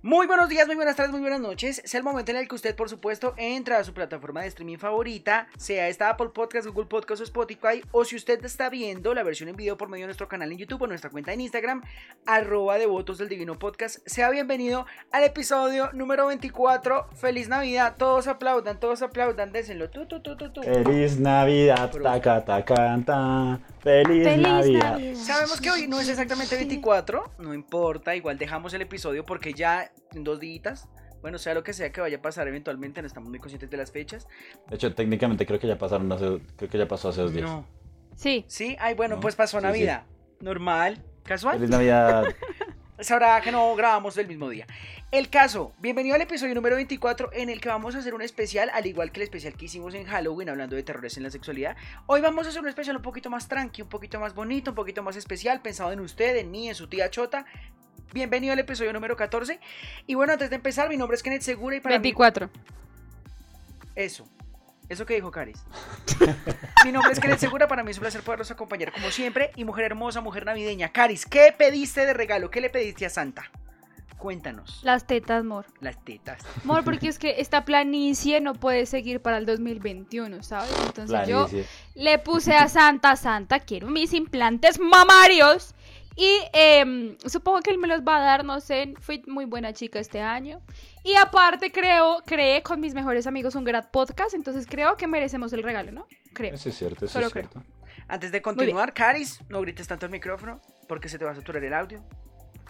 [0.00, 1.82] Muy buenos días, muy buenas tardes, muy buenas noches.
[1.84, 4.76] Es el momento en el que usted, por supuesto, entra a su plataforma de streaming
[4.76, 9.24] favorita, sea esta Apple Podcast, Google Podcast o Spotify, o si usted está viendo la
[9.24, 11.82] versión en video por medio de nuestro canal en YouTube o nuestra cuenta en Instagram,
[12.26, 13.98] arroba devotos del divino podcast.
[14.06, 17.08] Sea bienvenido al episodio número 24.
[17.16, 19.90] Feliz Navidad, todos aplaudan, todos aplaudan, désenlo.
[19.90, 20.62] Tú, tú, tú, tú, tú.
[20.62, 23.60] Feliz Navidad, taca, taca, ta.
[23.80, 24.92] Feliz, Feliz Navidad.
[24.92, 25.14] Navidad.
[25.14, 29.92] Sabemos que hoy no es exactamente 24, no importa, igual dejamos el episodio porque ya
[30.12, 30.88] en dos días,
[31.20, 33.76] bueno, sea lo que sea que vaya a pasar eventualmente, no estamos muy conscientes de
[33.76, 34.26] las fechas.
[34.68, 37.48] De hecho, técnicamente creo que ya pasaron hace, creo que ya pasó hace dos días.
[37.48, 37.66] No.
[38.16, 38.44] Sí.
[38.48, 40.04] Sí, ay, bueno, No, pues pasó sí, Navidad.
[40.40, 41.56] Normal, casual.
[41.56, 42.24] Feliz Navidad.
[43.00, 44.66] Sabrá que no grabamos el mismo día.
[45.12, 48.70] El caso, bienvenido al episodio número 24 en el que vamos a hacer un especial,
[48.74, 51.76] al igual que el especial que hicimos en Halloween hablando de terrores en la sexualidad.
[52.06, 54.74] Hoy vamos a hacer un especial un poquito más tranqui, un poquito más bonito, un
[54.74, 57.46] poquito más especial, pensado en usted, en mí, en su tía Chota.
[58.12, 59.60] Bienvenido al episodio número 14.
[60.08, 62.50] Y bueno, antes de empezar, mi nombre es Kenneth Segura y para mí- 24.
[63.94, 64.26] Eso.
[64.88, 65.64] Eso que dijo Caris.
[66.84, 69.50] Mi nombre es Kenneth Segura, para mí es un placer poderlos acompañar como siempre.
[69.56, 70.90] Y mujer hermosa, mujer navideña.
[70.90, 72.50] Caris, ¿qué pediste de regalo?
[72.50, 73.50] ¿Qué le pediste a Santa?
[74.16, 74.80] Cuéntanos.
[74.82, 75.66] Las tetas, Mor.
[75.80, 76.42] Las tetas.
[76.64, 80.74] Mor, porque es que esta planicie no puede seguir para el 2021, ¿sabes?
[80.86, 81.48] Entonces yo
[81.94, 85.74] le puse a Santa, Santa, quiero mis implantes mamarios.
[86.16, 89.72] Y em, supongo que él me los va a dar, no sé, fui muy buena
[89.72, 90.60] chica este año.
[91.04, 95.52] Y aparte creo, creé con mis mejores amigos un gran podcast, entonces creo que merecemos
[95.52, 96.06] el regalo, ¿no?
[96.34, 96.54] Creo.
[96.54, 97.48] Eso es cierto, eso Solo es creo.
[97.48, 97.68] cierto.
[98.08, 101.62] Antes de continuar, Caris, no grites tanto al micrófono porque se te va a saturar
[101.62, 102.02] el audio.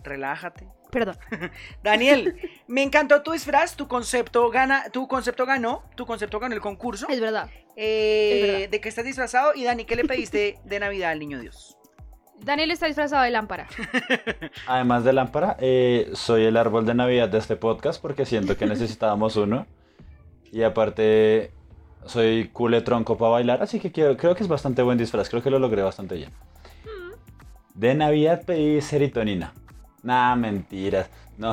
[0.02, 0.68] Relájate.
[0.90, 1.16] Perdón.
[1.82, 2.36] Daniel,
[2.66, 7.06] me encantó tu disfraz, tu concepto gana, tu concepto ganó, tu concepto ganó el concurso.
[7.08, 7.50] Es verdad.
[7.76, 8.68] Eh, es verdad.
[8.70, 11.77] de que estás disfrazado y Dani, ¿qué le pediste de Navidad al niño Dios?
[12.44, 13.66] Daniel está disfrazado de lámpara.
[14.66, 18.66] Además de lámpara, eh, soy el árbol de Navidad de este podcast porque siento que
[18.66, 19.66] necesitábamos uno.
[20.50, 21.52] Y aparte,
[22.06, 25.28] soy cule tronco para bailar, así que creo que es bastante buen disfraz.
[25.28, 26.30] Creo que lo logré bastante bien.
[27.74, 29.52] De Navidad pedí serotonina.
[30.02, 31.10] Nah, mentiras.
[31.36, 31.52] No.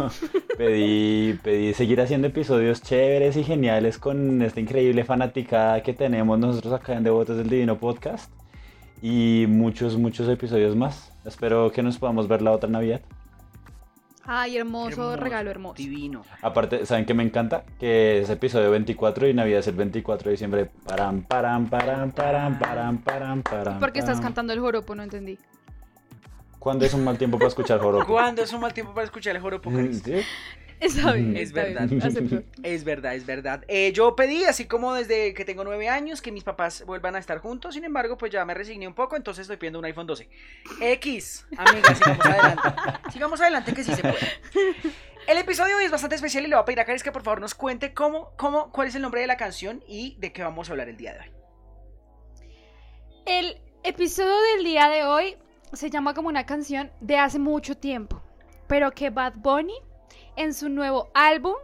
[0.56, 6.72] pedí, pedí seguir haciendo episodios chéveres y geniales con esta increíble fanaticada que tenemos nosotros
[6.72, 8.30] acá en Devotos del Divino Podcast.
[9.02, 11.12] Y muchos, muchos episodios más.
[11.24, 13.00] Espero que nos podamos ver la otra Navidad.
[14.28, 15.76] Ay, hermoso, Hermoso, regalo hermoso.
[15.76, 16.24] Divino.
[16.42, 17.64] Aparte, ¿saben qué me encanta?
[17.78, 20.70] Que es episodio 24 y Navidad es el 24 de diciembre.
[20.84, 23.78] Param, param, param, param, param, param, param.
[23.78, 24.96] ¿Por qué estás cantando el joropo?
[24.96, 25.38] No entendí.
[26.58, 28.06] ¿Cuándo es un mal tiempo para escuchar joropo?
[28.12, 29.70] ¿Cuándo es un mal tiempo para escuchar el joropo?
[29.70, 30.02] Caris?
[30.02, 30.20] ¿Sí?
[30.80, 31.36] Está bien.
[31.36, 31.88] Es está verdad.
[31.88, 32.44] bien.
[32.62, 33.64] Es verdad, es verdad.
[33.66, 37.18] Eh, yo pedí, así como desde que tengo nueve años, que mis papás vuelvan a
[37.18, 37.74] estar juntos.
[37.74, 40.28] Sin embargo, pues ya me resigné un poco, entonces estoy pidiendo un iPhone 12.
[40.80, 42.62] X, amiga, sigamos adelante.
[43.10, 44.16] Sigamos adelante, que sí se puede.
[45.26, 47.10] El episodio de hoy es bastante especial y le voy a pedir a Caris que
[47.10, 50.32] por favor nos cuente cómo, cómo, cuál es el nombre de la canción y de
[50.32, 51.30] qué vamos a hablar el día de hoy.
[53.26, 55.36] El episodio del día de hoy
[55.72, 58.22] se llama como una canción de hace mucho tiempo,
[58.68, 59.74] pero que Bad Bunny
[60.36, 61.54] en su nuevo álbum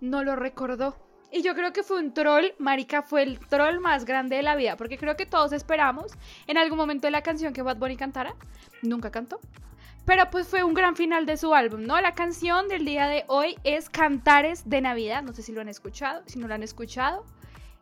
[0.00, 0.96] no lo recordó.
[1.32, 4.54] Y yo creo que fue un troll, Marica, fue el troll más grande de la
[4.54, 6.12] vida, porque creo que todos esperamos
[6.46, 8.34] en algún momento de la canción que Bad Bunny cantara.
[8.82, 9.40] Nunca cantó.
[10.04, 12.00] Pero pues fue un gran final de su álbum, ¿no?
[12.00, 15.22] La canción del día de hoy es Cantares de Navidad.
[15.24, 16.22] No sé si lo han escuchado.
[16.26, 17.26] Si no lo han escuchado,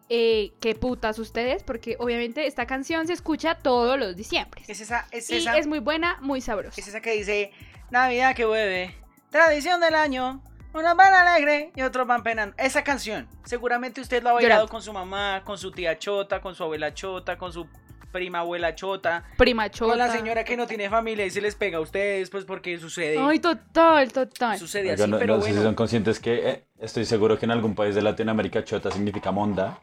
[0.09, 4.63] eh, qué putas ustedes, porque obviamente esta canción se escucha todos los diciembre.
[4.67, 6.81] Es esa, es Y esa, es muy buena, muy sabrosa.
[6.81, 7.53] es esa que dice
[7.91, 8.95] Navidad que vuelve,
[9.35, 10.41] tradición del año.
[10.73, 12.55] Unos van alegre y otros van penando.
[12.57, 14.71] Esa canción, seguramente usted lo ha bailado Llorando.
[14.71, 17.67] con su mamá, con su tía chota, con su abuela chota, con su
[18.13, 19.91] prima abuela chota, Prima chota.
[19.91, 22.79] con la señora que no tiene familia y se les pega a ustedes, pues porque
[22.79, 23.19] sucede.
[23.19, 24.57] Ay, total, total.
[24.57, 27.45] sucede Oigan, así, no, pero no sé si son conscientes que eh, estoy seguro que
[27.47, 29.81] en algún país de Latinoamérica chota significa monda.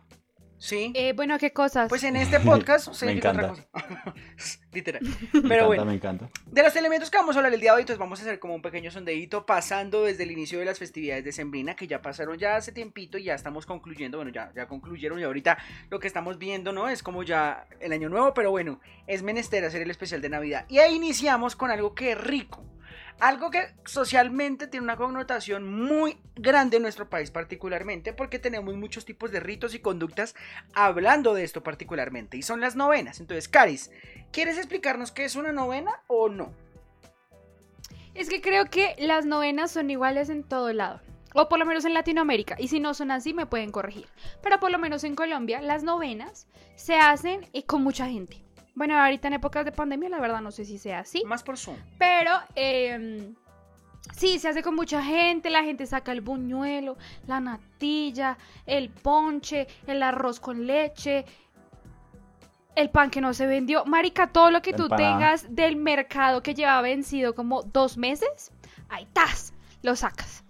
[0.62, 0.94] Sí.
[0.94, 1.90] Eh, bueno, ¿qué cosas?
[1.90, 3.68] Pues en este podcast se Me significa otra encanta.
[3.72, 4.14] cosa.
[4.72, 5.02] Literal.
[5.02, 5.10] Me
[5.42, 5.86] Pero encanta, bueno.
[5.86, 6.30] me encanta.
[6.46, 8.38] De los elementos que vamos a hablar el día de hoy, entonces vamos a hacer
[8.38, 12.04] como un pequeño sondeíto pasando desde el inicio de las festividades de Sembrina, que ya
[12.04, 15.58] pasaron ya hace tiempito y ya estamos concluyendo, bueno, ya, ya concluyeron y ahorita
[15.90, 16.90] lo que estamos viendo, ¿no?
[16.90, 20.66] Es como ya el año nuevo, pero bueno, es menester hacer el especial de Navidad.
[20.70, 22.64] Y ahí iniciamos con algo que es rico.
[23.20, 29.06] Algo que socialmente tiene una connotación muy grande en nuestro país particularmente porque tenemos muchos
[29.06, 30.36] tipos de ritos y conductas
[30.74, 33.20] hablando de esto particularmente y son las novenas.
[33.20, 33.92] Entonces, Caris,
[34.32, 36.54] ¿quieres explicarnos qué es una novena o no?
[38.14, 41.02] Es que creo que las novenas son iguales en todo lado.
[41.34, 42.58] O por lo menos en Latinoamérica.
[42.60, 44.08] Y si no son así, me pueden corregir.
[44.44, 48.44] Pero por lo menos en Colombia, las novenas se hacen eh, con mucha gente.
[48.74, 51.24] Bueno, ahorita en épocas de pandemia, la verdad no sé si sea así.
[51.26, 51.78] Más por Zoom.
[51.98, 53.34] Pero eh,
[54.16, 56.98] Sí, se hace con mucha gente, la gente saca el buñuelo,
[57.28, 61.26] la natilla, el ponche, el arroz con leche,
[62.76, 63.86] el pan que no se vendió.
[63.86, 65.14] Marica, todo lo que tú Empanada.
[65.14, 68.52] tengas del mercado que lleva vencido como dos meses,
[68.90, 69.54] ahí estás,
[69.84, 70.44] lo sacas.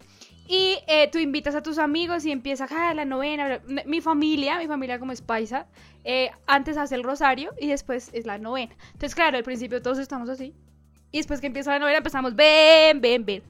[0.48, 3.62] Y eh, tú invitas a tus amigos y empieza ah, la novena.
[3.86, 5.66] Mi familia, mi familia como es paisa,
[6.04, 8.76] eh, antes hace el rosario y después es la novena.
[8.94, 10.54] Entonces, claro, al principio todos estamos así.
[11.12, 13.44] Y después que empieza la novena empezamos, ven, ven, ven.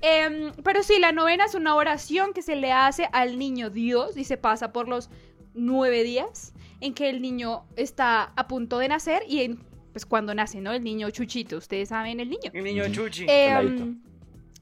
[0.00, 4.16] Em, pero sí, la novena es una oración que se le hace al niño Dios
[4.16, 5.10] y se pasa por los
[5.54, 9.58] nueve días en que el niño está a punto de nacer y en,
[9.92, 10.72] pues cuando nace, ¿no?
[10.72, 12.50] El niño Chuchito, ustedes saben, el niño.
[12.52, 12.84] El niño.
[12.88, 13.26] Chuchi.
[13.26, 13.86] Peladito.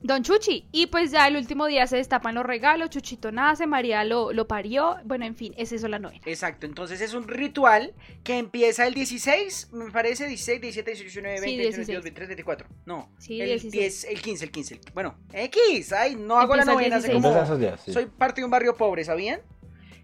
[0.02, 0.69] Don Chuchi.
[0.72, 4.46] Y pues ya el último día se destapan los regalos, Chuchito nace, María lo, lo
[4.46, 4.96] parió.
[5.04, 6.20] Bueno, en fin, es eso la novena.
[6.26, 11.40] Exacto, entonces es un ritual que empieza el 16, me parece, 16, 17, 18, 19,
[11.40, 12.04] 20, Sí, 21, 22, 16.
[12.04, 12.69] 23, 24.
[12.84, 13.72] No, Sí, el 16.
[13.72, 14.75] 10, el 15, el 15.
[14.75, 17.14] el- bueno, X, ay, no hago la Empieza el novena, hace 16.
[17.14, 17.28] como...
[17.28, 17.93] Empieza esos días, sí.
[17.93, 19.40] Soy parte de un barrio pobre, ¿sabían?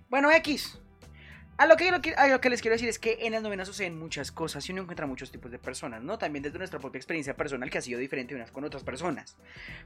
[0.08, 0.78] Bueno, X.
[1.58, 3.42] A lo, que, lo que- a lo que les quiero decir es que en las
[3.42, 6.18] novenas suceden muchas cosas y uno encuentra muchos tipos de personas, ¿no?
[6.18, 9.36] También desde nuestra propia experiencia personal que ha sido diferente unas con otras personas.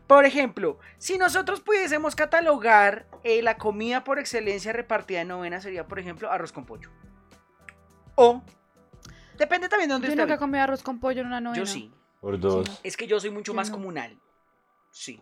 [0.06, 5.86] Por ejemplo, si nosotros pudiésemos catalogar eh, la comida por excelencia repartida en novenas, sería,
[5.86, 6.90] por ejemplo, arroz con pollo.
[8.14, 8.42] O...
[9.36, 11.62] Depende también de dónde Yo nunca he comido arroz con pollo en una novena.
[11.62, 11.92] Yo sí.
[12.20, 12.66] Por dos.
[12.68, 12.78] Sí.
[12.84, 13.74] Es que yo soy mucho Yo más no.
[13.76, 14.18] comunal.
[14.90, 15.20] Sí.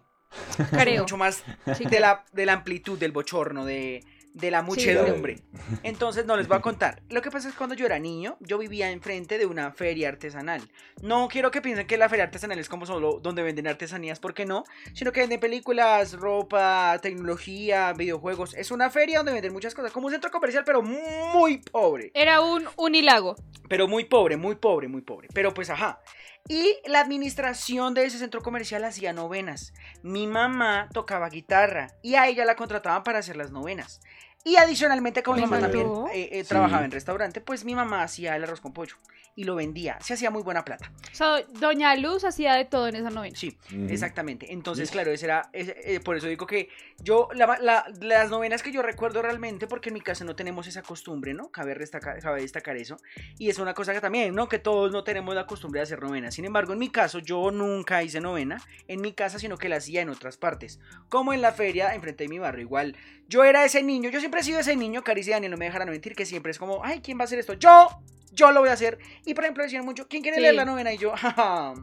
[0.71, 1.03] Creo.
[1.03, 1.43] Mucho más
[1.77, 5.39] Sí, de la, de la amplitud, del bochorno, de, de la muchedumbre.
[5.83, 7.01] Entonces no les voy a contar.
[7.09, 10.09] Lo que pasa es que cuando yo era niño, yo vivía enfrente de una feria
[10.09, 10.61] artesanal.
[11.01, 14.45] No quiero que piensen que la feria artesanal es como solo donde venden artesanías, porque
[14.45, 18.55] no, sino que venden películas, ropa, tecnología, videojuegos.
[18.55, 22.11] Es una feria donde venden muchas cosas, como un centro comercial, pero muy pobre.
[22.13, 23.37] Era un unilago.
[23.69, 25.29] Pero muy pobre, muy pobre, muy pobre.
[25.33, 26.01] Pero pues ajá.
[26.47, 29.73] Y la administración de ese centro comercial hacía novenas.
[30.03, 34.03] Mi mamá tocaba guitarra y a ella la contrataban para hacer las novenas.
[34.45, 36.49] Y adicionalmente, como mi mamá también eh, eh, Sí.
[36.51, 38.97] trabajaba en restaurante, pues mi mamá hacía el arroz con pollo
[39.37, 39.99] y lo vendía.
[40.01, 40.93] Se hacía muy buena plata.
[41.13, 43.37] O sea, Doña Luz hacía de todo en esa novena.
[43.37, 43.87] Sí, Ujú.
[43.91, 44.53] exactamente.
[44.53, 48.63] Entonces, claro, ese era, ese- eh, por eso digo que yo, la- la- las novenas
[48.63, 51.49] que yo recuerdo realmente, porque en mi casa no tenemos esa costumbre, ¿no?
[51.51, 52.97] Cabe, destacar, cabe destacar eso.
[53.39, 54.49] Y es una cosa que también, ¿no?
[54.49, 56.35] Que todos no tenemos la costumbre de hacer novenas.
[56.35, 59.77] Sin embargo, en mi caso, yo nunca hice novena en mi casa, sino que la
[59.77, 60.79] hacía en otras partes.
[61.09, 62.63] Como en la feria, enfrente de mi barrio.
[62.63, 62.97] Igual,
[63.29, 65.65] yo era ese niño, yo siempre he sido ese niño, Caricia y Daniel no me
[65.65, 67.55] dejarán mentir, que siempre es como, ay, ¿quién va a hacer esto?
[67.55, 67.89] Yo,
[68.35, 68.99] yo lo voy a hacer.
[69.25, 70.43] Y por ejemplo, decían mucho, ¿quién quiere Sí.
[70.43, 70.93] leer la novena?
[70.93, 71.75] Y yo, jaja.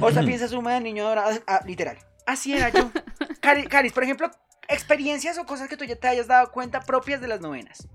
[0.00, 1.38] O sea, piensa suma de niño dorado.
[1.46, 1.98] Ah, literal.
[2.26, 2.90] Así era yo.
[3.42, 4.30] Cari- Caris, por ejemplo,
[4.68, 7.86] experiencias o cosas que tú ya te hayas dado cuenta propias de las novenas.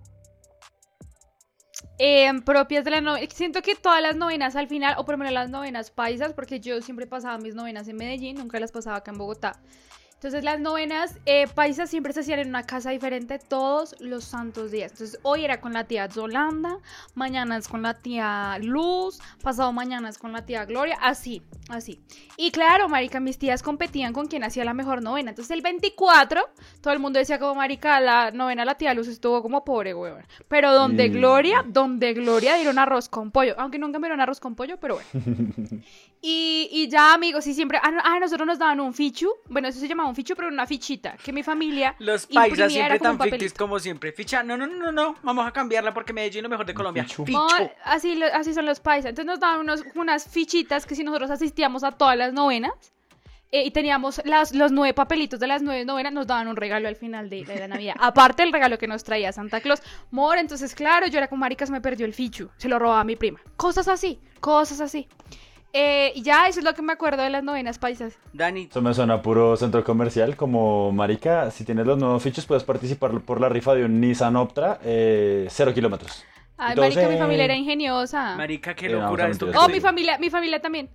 [1.98, 3.28] Eh, propias de la novena.
[3.34, 6.60] Siento que todas las novenas al final, o por lo menos las novenas paisas, porque
[6.60, 9.62] yo siempre pasaba mis novenas en Medellín, nunca las pasaba acá en Bogotá.
[10.26, 14.72] Entonces las novenas eh, paisas siempre se hacían en una casa diferente todos los santos
[14.72, 14.94] días.
[14.94, 16.80] Entonces hoy era con la tía Yolanda,
[17.14, 22.02] mañana es con la tía Luz, pasado mañana es con la tía Gloria, así, así.
[22.38, 25.30] Y claro, marica, mis tías competían con quien hacía la mejor novena.
[25.30, 26.42] Entonces el 24,
[26.82, 29.94] todo el mundo decía como, marica, la novena de la tía Luz estuvo como pobre,
[29.94, 30.26] weón.
[30.48, 31.14] Pero donde Mm.
[31.14, 33.54] Gloria, donde Gloria dieron arroz con pollo.
[33.60, 35.84] Aunque nunca me dieron arroz con pollo, pero bueno.
[36.28, 37.78] Y, y ya, amigos, y siempre.
[37.84, 39.30] Ah, ah, nosotros nos daban un fichu.
[39.48, 41.18] Bueno, eso se llamaba un fichu, pero una fichita.
[41.24, 41.96] Que mi familia.
[42.00, 44.12] Los paisas siempre como un tan fictis como siempre.
[44.12, 45.16] Ficha, no, no, no, no, no.
[45.24, 47.06] Vamos a cambiarla porque Medellín es lo mejor de Colombia.
[47.28, 47.48] No,
[47.84, 49.10] así, así son los paisas.
[49.10, 52.74] Entonces nos daban unos, unas fichitas que si nosotros asistíamos a todas las novenas
[53.52, 56.88] eh, y teníamos las, los nueve papelitos de las nueve novenas, nos daban un regalo
[56.88, 57.96] al final de, de la Navidad.
[58.00, 59.82] Aparte del regalo que nos traía Santa Claus.
[60.12, 62.50] Mor, entonces claro, yo era como marica, se me perdió el fichu.
[62.58, 63.40] Se lo robaba a mi prima.
[63.58, 65.08] Cosas así, cosas así.
[65.78, 68.18] Eh, y ya, eso es lo que me acuerdo de las novenas paisas.
[68.32, 72.46] Dani, Eso me suena a puro centro comercial, como marica, si tienes los nuevos fichos
[72.46, 76.24] puedes participar por la rifa de un Nissan Optra, eh, cero kilómetros.
[76.58, 78.38] Ay, Entonces- marica, mi familia era ingeniosa.
[78.38, 79.52] marica, qué Eh, no, locura esto.
[79.60, 80.90] Oh, mi familia, mi familia también.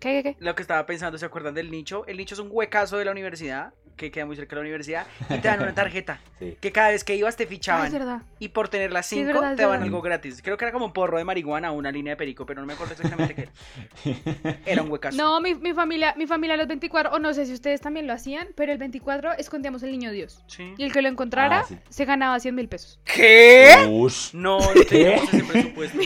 [0.00, 0.36] ¿Qué, qué, qué?
[0.40, 2.04] Lo que estaba pensando, ¿se acuerdan del nicho?
[2.08, 5.06] El nicho es un huecazo de la universidad, que queda muy cerca de la universidad,
[5.28, 6.56] y te dan una tarjeta, Sí.
[6.60, 7.86] que cada vez que ibas te Ah, fichaban.
[7.86, 8.22] es verdad.
[8.38, 9.86] y por tener las Sí, es 5 verdad, es te daban verdad.
[9.86, 10.40] algo gratis.
[10.42, 12.66] Creo que era como un porro de marihuana o una línea de perico, pero no
[12.66, 14.56] me acuerdo exactamente qué era.
[14.66, 15.16] Era un huecazo.
[15.16, 18.12] No, mi, mi familia, mi familia los 24, o no sé si ustedes también lo
[18.14, 20.42] hacían, pero el 24 escondíamos el niño Dios.
[20.46, 20.74] Sí.
[20.78, 21.76] Y el que lo encontrara Ah, sí.
[21.90, 22.98] se ganaba 100 mil pesos.
[23.04, 23.86] ¿Qué?
[23.90, 24.30] Ush.
[24.32, 25.98] No, no teníamos ese presupuesto.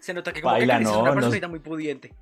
[0.00, 2.12] Se nota que como Baila, que Caricia es no, una no- muy pudiente.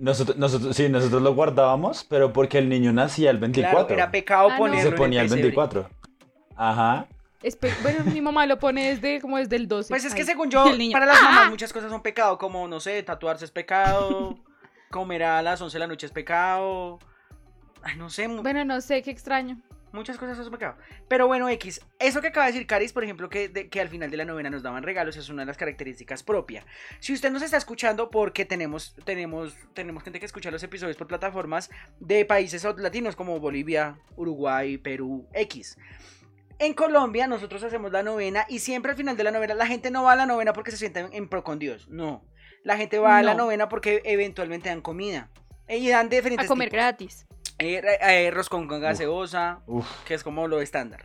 [0.00, 3.86] Nosotros, nosotros, sí, nosotros lo guardábamos, pero porque el niño nacía el 24.
[3.86, 4.58] Claro, era pecado Ah, no.
[4.58, 5.42] ponerlo se en ponía el pesebre.
[5.42, 5.88] 24.
[6.56, 7.06] Ajá.
[7.42, 9.88] Espe- bueno, mi mamá lo pone desde como desde el 12.
[9.90, 10.26] Pues es que Ay.
[10.26, 11.24] según yo, para las ¡ah!
[11.24, 14.38] mamás muchas cosas son pecado, como, no sé, tatuarse es pecado,
[14.90, 16.98] comer a las 11 de la noche es pecado,
[17.82, 19.58] Ay, no sé, Bueno, no sé, qué extraño.
[19.92, 20.80] Muchas cosas a supermercado.
[21.08, 23.88] Pero bueno, X, eso que acaba de decir Caris, por ejemplo, que, de- que al
[23.88, 26.64] final de la novena nos daban regalos, es una de las características propias.
[27.00, 31.06] Si usted nos está escuchando, porque tenemos, tenemos, tenemos gente que escucha los episodios por
[31.06, 35.76] plataformas de países latinos como Bolivia, Uruguay, Perú, X.
[36.58, 39.90] En Colombia nosotros hacemos la novena y siempre al final de la novena la gente
[39.90, 42.22] no va a la novena porque se sienta en, pro con Dios, no.
[42.64, 43.44] La gente va a la No.
[43.44, 45.30] novena porque eventualmente dan comida.
[45.66, 46.76] Y dan diferentes A comer tipos.
[46.78, 47.26] gratis.
[47.60, 51.04] Eh, eh, roscón con gaseosa, Uf, que es como lo estándar.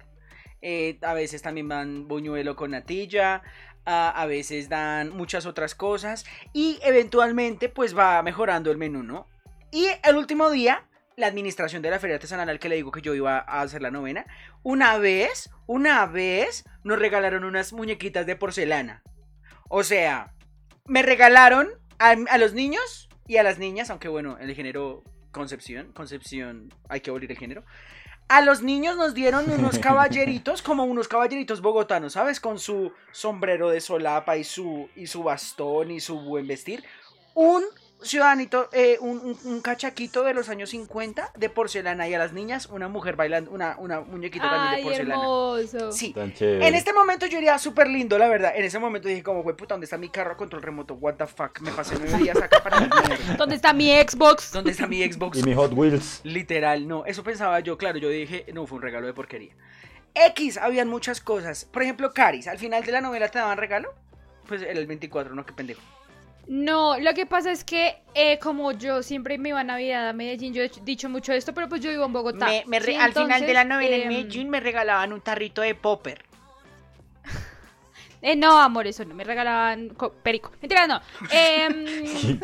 [0.61, 3.43] Eh, a veces también van buñuelo con natilla,
[3.83, 9.27] a, a veces dan muchas otras cosas y eventualmente pues va mejorando el menú, ¿no?
[9.69, 13.01] Y el último día, la administración de la feria artesanal al que le digo que
[13.01, 14.25] yo iba a hacer la novena,
[14.63, 19.03] una vez, una vez nos regalaron unas muñequitas de porcelana.
[19.67, 20.33] O sea,
[20.85, 21.69] me regalaron
[21.99, 25.03] a, a los niños y a las niñas, aunque bueno, el género
[25.35, 27.65] Concepción, Concepción, hay que abolir el género.
[28.29, 32.39] A los niños nos dieron unos caballeritos, como unos caballeritos bogotanos, ¿sabes?
[32.39, 36.85] Con su sombrero de solapa y su, y su bastón y su buen vestir.
[37.33, 37.63] Un
[38.01, 42.33] ciudadanito, eh, un, un- un cachaquito de los años 50 de porcelana y a las
[42.33, 45.15] niñas una mujer bailando, una, una muñequita también de porcelana.
[45.21, 45.91] hermoso.
[45.91, 46.67] Sí, tan chévere.
[46.67, 48.53] en este momento yo iría súper lindo, la verdad.
[48.55, 50.93] En ese momento dije como, güey, puta, ¿dónde está mi carro a control remoto?
[50.95, 52.79] What the fuck, me pasé nueve días acá para.
[53.37, 54.51] ¿Dónde está mi Xbox?
[54.51, 55.39] ¿Dónde está mi Xbox?
[55.39, 56.21] Y mi Hot Wheels.
[56.23, 59.53] Literal, no, eso pensaba yo, claro, yo dije, no, fue un regalo de porquería.
[60.13, 61.65] X, habían muchas cosas.
[61.65, 63.93] Por ejemplo, Caris, al final de la novela te daban regalo.
[64.47, 65.81] Pues era el 24, no, qué pendejo.
[66.47, 70.13] No, lo que pasa es que eh, como yo siempre me iba a Navidad a
[70.13, 72.45] Medellín, yo he dicho mucho esto, pero pues yo vivo en Bogotá.
[72.45, 75.21] Me- me re- Sí, al final de la novela en em, Medellín me regalaban un
[75.21, 76.23] tarrito de popper.
[78.21, 80.51] eh, no, amor, eso no, me regalaban co- perico.
[80.61, 81.01] Mentira, no.
[81.31, 82.39] Em,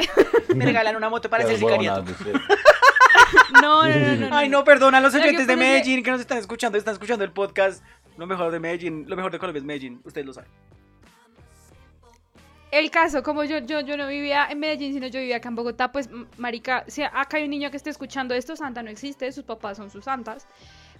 [0.55, 2.03] Me regalan una moto para hacer sicariato.
[3.61, 4.35] no, no, no, no.
[4.35, 7.31] Ay, no, perdona a los oyentes de Medellín que nos están escuchando, están escuchando el
[7.31, 7.83] podcast.
[8.17, 10.49] Lo mejor de Medellín, lo mejor de Colombia es Medellín, ustedes lo saben.
[12.71, 15.55] El caso, como yo, yo, yo no vivía en Medellín, sino yo vivía acá en
[15.55, 19.29] Bogotá, pues, marica, si acá hay un niño que esté escuchando esto, Santa no existe,
[19.33, 20.47] sus papás son sus santas.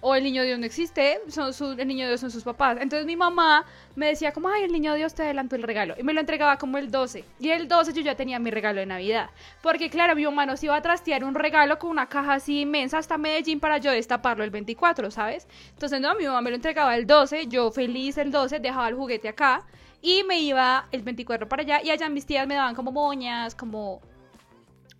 [0.04, 2.76] O el niño Dios no existe, son su- el niño Dios son sus papás.
[2.80, 3.64] Entonces mi mamá
[3.94, 5.94] me decía como, ay, el niño Dios te adelantó el regalo.
[5.96, 7.24] Y me lo entregaba como el 12.
[7.38, 9.30] Y el 12 yo ya tenía mi regalo de Navidad.
[9.62, 12.98] Porque claro, mi mamá nos iba a trastear un regalo con una caja así inmensa
[12.98, 15.46] hasta Medellín para yo destaparlo el 24, ¿sabes?
[15.70, 18.96] Entonces no, mi mamá me lo entregaba el 12, yo feliz el 12, dejaba el
[18.96, 19.62] juguete acá.
[20.02, 23.54] Y me iba el 24 para allá y allá mis tías me daban como moñas,
[23.54, 24.02] como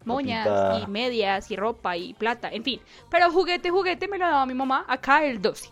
[0.05, 0.81] moñas Ropita.
[0.81, 2.81] y medias y ropa y plata, en fin.
[3.11, 5.71] Pero juguete, juguete me lo daba mi mamá acá el 12.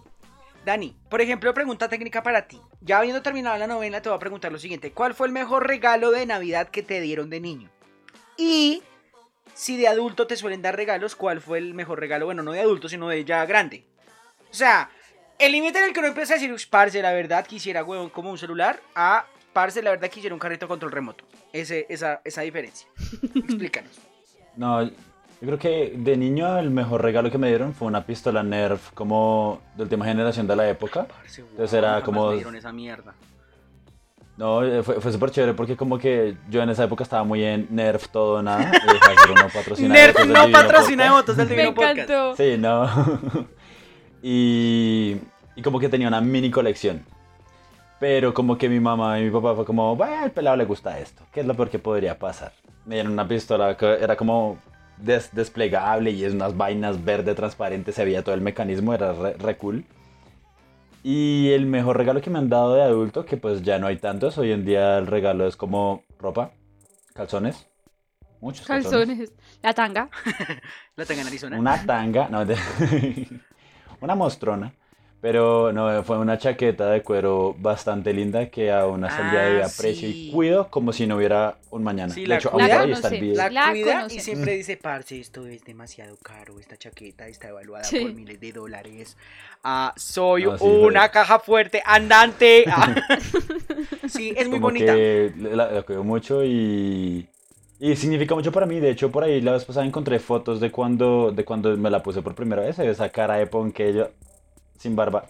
[0.64, 2.60] Dani, por ejemplo, pregunta técnica para ti.
[2.80, 4.92] Ya habiendo terminado la novela, te voy a preguntar lo siguiente.
[4.92, 7.70] ¿Cuál fue el mejor regalo de Navidad que te dieron de niño?
[8.36, 8.82] Y
[9.54, 12.26] si de adulto te suelen dar regalos, ¿cuál fue el mejor regalo?
[12.26, 13.86] Bueno, no de adulto, sino de ya grande.
[14.50, 14.90] O sea,
[15.40, 18.10] el límite en el que uno empieza a decir, "Ush, parce, la verdad quisiera, huevón,
[18.10, 21.24] como un celular, a, parce, la verdad quisiera un carrito control remoto.
[21.52, 22.88] Ese, esa, esa diferencia.
[23.34, 23.98] Explícanos.
[24.56, 24.90] No, yo
[25.40, 29.60] creo que de niño el mejor regalo que me dieron fue una pistola Nerf como
[29.76, 31.06] de última generación de la época.
[31.06, 33.14] Parce, Entonces era como- me dieron esa mierda.
[34.36, 37.44] No, eh, fue, fue súper chévere porque como que yo en esa época estaba muy
[37.44, 38.72] en Nerf todo o nada.
[38.74, 41.98] Y Jaguar no patrocina Nerf no patrocina votos del Me Divino Podcast.
[41.98, 42.36] encantó.
[42.36, 43.48] Sí, no.
[44.22, 45.16] Y,
[45.56, 47.04] y como que tenía una mini colección.
[47.98, 50.98] Pero como que mi mamá y mi papá fue como, bueno, al pelado le gusta
[50.98, 51.22] esto.
[51.32, 52.52] ¿Qué es lo peor que podría pasar?
[52.86, 54.56] Me dieron una pistola que era como
[54.96, 57.94] des- desplegable y es unas vainas verde transparentes.
[57.94, 59.84] Se veía todo el mecanismo, era re, re cool.
[61.02, 63.96] Y el mejor regalo que me han dado de adulto, que pues ya no hay
[63.96, 64.36] tantos.
[64.38, 66.52] Hoy en día el regalo es como ropa,
[67.14, 67.66] calzones.
[68.40, 69.06] Muchos calzones.
[69.08, 70.08] Calzones, la tanga.
[70.96, 71.58] La tengo en Arizona.
[71.58, 72.56] Una tanga, no, de-
[74.00, 74.72] una mostrona.
[75.22, 79.56] Pero no, fue una chaqueta de cuero bastante linda que aún hasta el día de
[79.56, 80.28] hoy Ah, aprecio sí.
[80.28, 82.14] y cuido como si no hubiera un mañana.
[82.14, 82.64] Sí, de la hecho, cuida.
[82.64, 83.20] aún La hoy está el conoce.
[83.20, 83.36] video.
[83.36, 84.14] La, La cuida conoce.
[84.16, 88.00] y siempre dice, parce, esto es demasiado caro, esta chaqueta está evaluada Sí.
[88.00, 89.18] por miles de dólares.
[89.62, 92.64] Ah, soy No, sí, una caja fuerte andante.
[92.68, 92.94] Ah.
[94.08, 94.94] sí, es muy bonita.
[94.94, 97.28] que la, la cuido mucho y,
[97.80, 98.78] y significa mucho para mí.
[98.78, 102.02] De hecho, por ahí la vez pasada encontré fotos de cuando, de cuando me la
[102.02, 102.78] puse por primera vez.
[102.78, 104.12] Esa cara de ponquillo
[104.78, 105.26] sin barba.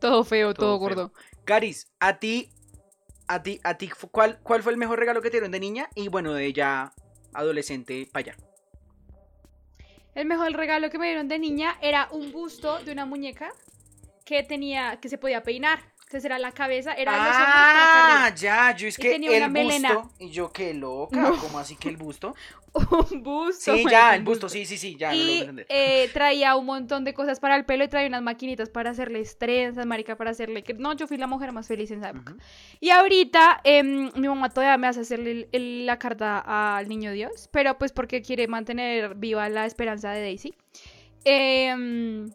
[0.00, 0.96] Todo feo, todo, Todo feo.
[0.96, 1.12] gordo.
[1.44, 2.50] Caris, a ti,
[3.28, 5.88] a ti, a ti, ¿cuál, ¿cuál fue el mejor regalo que te dieron de niña?
[5.94, 6.92] Y bueno, de ya
[7.32, 8.36] adolescente para allá.
[10.14, 13.52] El mejor regalo que me dieron de niña era un busto de una muñeca
[14.24, 15.78] que tenía, que se podía peinar.
[16.08, 19.62] Entonces era la cabeza, era los hombros Ah, ya, yo es que tenía el una
[19.62, 20.10] busto.
[20.18, 21.36] Y yo qué loca, No.
[21.36, 22.34] ¿cómo así que el busto?
[23.12, 23.74] Un busto.
[23.76, 25.66] Sí, ya, el busto, sí, sí, sí, ya, no lo y entender.
[25.68, 29.22] eh, traía un montón de cosas para el pelo y traía unas maquinitas para hacerle
[29.38, 30.64] trenzas, marica, para hacerle...
[30.78, 32.34] No, yo fui la mujer más feliz en esa época.
[32.80, 37.12] Y ahorita em, mi mamá todavía me hace hacerle el- el- la carta al niño
[37.12, 40.54] Dios, pero pues porque quiere mantener viva la esperanza de Daisy.
[41.26, 42.30] Em,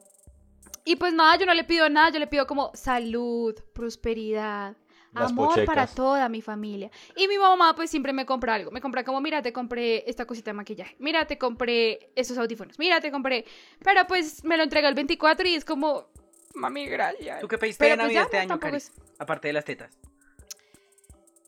[0.85, 4.75] y pues nada, yo no le pido nada, yo le pido como salud, prosperidad,
[5.13, 6.91] Las amor para toda mi familia.
[7.15, 8.71] Y mi mamá pues siempre me compra algo.
[8.71, 10.95] Me compra como, mira, te compré esta cosita de maquillaje.
[10.99, 12.77] Mira, te compré estos audífonos.
[12.79, 13.45] Mira, te compré...
[13.83, 16.07] Pero pues me lo entrega el 24 y es como,
[16.55, 17.39] mami, gracias.
[17.39, 18.77] ¿Tú qué pediste Pero de pues Navidad ya, este no, año, tampoco Cari?
[18.77, 19.97] es- Aparte de las tetas.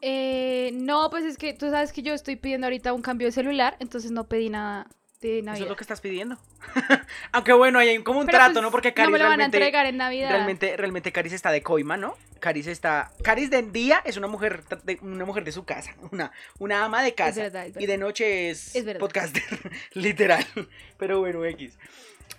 [0.01, 3.32] Eh, no, pues es que tú sabes que yo estoy pidiendo ahorita un cambio de
[3.32, 4.88] celular, entonces no pedí nada
[5.27, 5.55] de Navidad.
[5.55, 6.38] Eso es lo que estás pidiendo.
[7.32, 8.72] Aunque bueno, hay como un Pero, trato, pues, ¿no?
[8.72, 10.29] Porque no Caris me lo van a realmente, entregar en Navidad.
[10.29, 12.15] realmente, realmente Caris está de coima, ¿no?
[12.39, 16.32] Caris está, Caris de día es una mujer, de, una mujer de su casa, una,
[16.60, 17.44] una ama de casa.
[17.44, 19.00] verdad, es Y de noche es, Es verdad.
[19.00, 19.44] podcaster,
[19.94, 20.46] literal.
[20.98, 21.77] Pero bueno, X.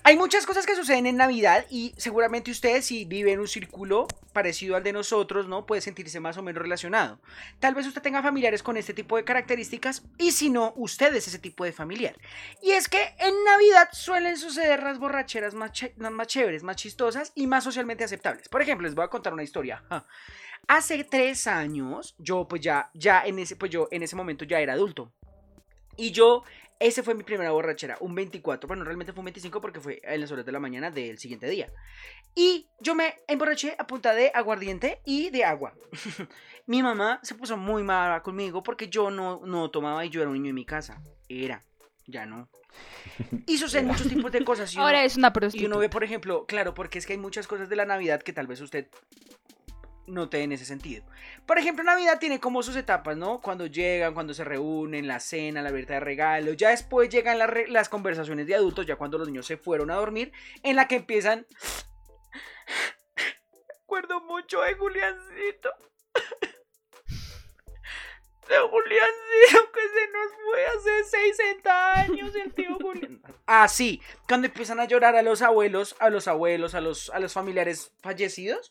[0.07, 4.07] Hay muchas cosas que suceden en Navidad y seguramente ustedes si viven en un círculo
[4.33, 5.67] parecido al de nosotros, ¿no?
[5.67, 7.19] Puede sentirse más o menos relacionado.
[7.59, 11.27] Tal vez usted tenga familiares con este tipo de características y si no, usted es
[11.27, 12.17] ese tipo de familiar.
[12.63, 17.49] Y es que en Navidad suelen suceder las borracheras más, más chéveres, más chistosas y
[17.49, 18.49] más socialmente aceptables.
[18.49, 19.83] Por ejemplo, les voy a contar una historia.
[20.69, 24.61] Hace tres años, yo pues ya, ya en ese, pues yo en ese momento ya
[24.61, 25.13] era adulto.
[25.97, 26.45] Y yo,
[26.79, 30.21] ese fue mi primera borrachera, un 24, bueno, realmente fue un 25 porque fue en
[30.21, 31.73] las horas de la mañana del siguiente día.
[32.35, 35.75] Y yo me emborraché a punta de aguardiente y de agua.
[36.67, 40.29] mi mamá se puso muy mala conmigo porque yo no, no tomaba y yo era
[40.31, 41.01] un niño en mi casa.
[41.29, 41.63] Era,
[42.07, 42.49] ya no.
[43.47, 44.73] Y suceden muchos tipos de cosas.
[44.73, 45.67] y uno- Ahora es una y prostituta.
[45.69, 48.33] uno ve, por ejemplo, claro, porque es que hay muchas cosas de la Navidad que
[48.35, 48.89] tal vez usted
[50.07, 51.05] note en ese sentido.
[51.47, 53.41] Por ejemplo, Navidad tiene como sus etapas, ¿no?
[53.41, 56.57] Cuando llegan, cuando se reúnen, la cena, la abierta de regalos.
[56.57, 60.33] Ya después llegan las, conversaciones de adultos, ya cuando los niños se fueron a dormir,
[60.63, 61.47] en la que empiezan...
[63.81, 65.71] Recuerdo mucho de Juliancito.
[68.49, 71.05] De Juliancito que se nos fue hace
[71.35, 73.21] 60 años el tío Julián.
[73.45, 77.19] Ah, sí, cuando empiezan a llorar a los abuelos, a los abuelos, a los, a
[77.19, 78.71] los familiares fallecidos.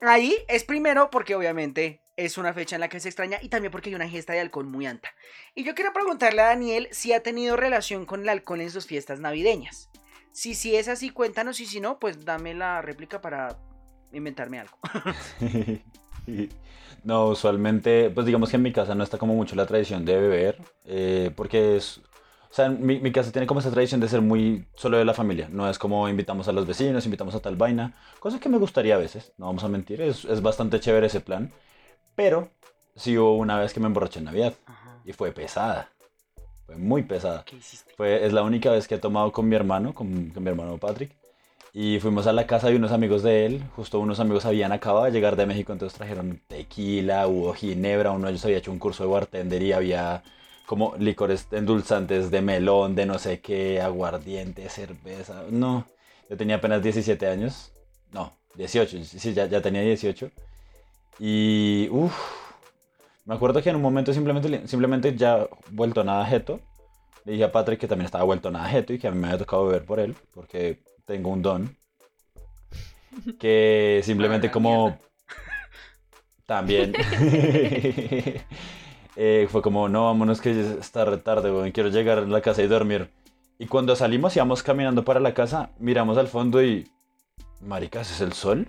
[0.00, 3.70] Ahí es primero porque obviamente es una fecha en la que se extraña y también
[3.70, 5.10] porque hay una ingesta de alcohol muy alta.
[5.54, 8.86] Y yo quiero preguntarle a Daniel si ha tenido relación con el alcohol en sus
[8.86, 9.90] fiestas navideñas.
[10.32, 13.58] Si, si es así, cuéntanos y si no, pues dame la réplica para
[14.12, 14.78] inventarme algo.
[17.04, 20.18] No, usualmente, pues digamos que en mi casa no está como mucho la tradición de
[20.18, 22.00] beber, eh, porque es,
[22.50, 25.14] o sea, mi, mi casa tiene como esa tradición de ser muy solo de la
[25.14, 28.58] familia, no es como invitamos a los vecinos, invitamos a tal vaina, cosa que me
[28.58, 31.50] gustaría a veces, no vamos a mentir, es, es bastante chévere ese plan,
[32.14, 32.48] pero
[32.94, 34.54] sí hubo una vez que me emborraché en Navidad
[35.04, 35.90] y fue pesada,
[36.66, 37.44] fue muy pesada.
[37.44, 37.94] ¿Qué hiciste?
[37.96, 40.78] Fue, es la única vez que he tomado con mi hermano, con, con mi hermano
[40.78, 41.12] Patrick.
[41.72, 43.62] Y fuimos a la casa de unos amigos de él.
[43.76, 48.12] Justo unos amigos habían acabado de llegar de México, entonces trajeron tequila, hubo ginebra.
[48.12, 50.22] Uno de ellos había hecho un curso de bartender y había
[50.66, 55.44] como licores endulzantes de melón, de no sé qué, aguardiente, cerveza.
[55.48, 55.86] No,
[56.28, 57.72] yo tenía apenas 17 años.
[58.12, 60.30] No, 18, sí, ya, ya tenía 18.
[61.20, 62.12] Y, uff,
[63.24, 66.60] me acuerdo que en un momento simplemente, simplemente ya vuelto nada jeto,
[67.24, 69.28] le dije a Patrick que también estaba vuelto nada jeto y que a mí me
[69.28, 71.76] había tocado beber por él, porque tengo un don.
[73.38, 74.98] Que simplemente Ah, la como...
[76.44, 76.92] También.
[79.16, 82.40] Eh, fue como, no, vámonos que ya está re tarde, weón, quiero llegar a la
[82.42, 83.10] casa y dormir.
[83.58, 86.90] Y cuando salimos, íbamos caminando para la casa, miramos al fondo y...
[87.62, 88.68] Marica, ¿ese es el sol?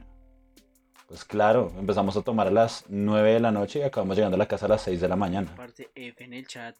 [1.09, 4.37] Pues claro, empezamos a tomar a las 9 de la noche y acabamos llegando a
[4.37, 5.49] la casa a las 6 de la mañana.
[5.53, 6.75] Aparte, F en el chat.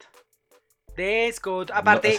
[0.95, 1.69] Descot.
[1.71, 2.15] Aparte,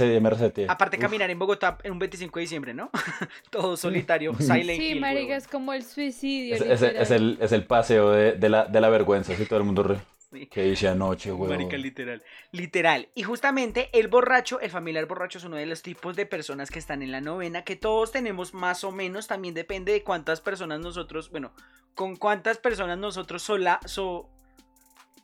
[0.67, 1.03] No, aparte Uf.
[1.03, 2.91] caminar en Bogotá en un 25 de diciembre, ¿no?
[3.51, 5.37] Todo solitario, Silent Sí, Hill, marica, huevón.
[5.37, 6.55] es como el suicidio.
[6.55, 9.59] Es, es- es el, es el paseo de, de la, de la vergüenza, así todo
[9.59, 9.97] el mundo re...
[10.31, 10.47] Sí.
[10.47, 11.57] Que dice anoche, huevón.
[11.57, 12.23] Marica, literal.
[12.53, 13.09] Literal.
[13.15, 16.79] Y justamente el borracho, el familiar borracho es uno de los tipos de personas que
[16.79, 20.81] están en la novena, que todos tenemos más o menos, también depende de cuántas personas
[20.81, 21.53] nosotros, bueno,
[21.95, 24.29] con cuántas personas nosotros sola, so,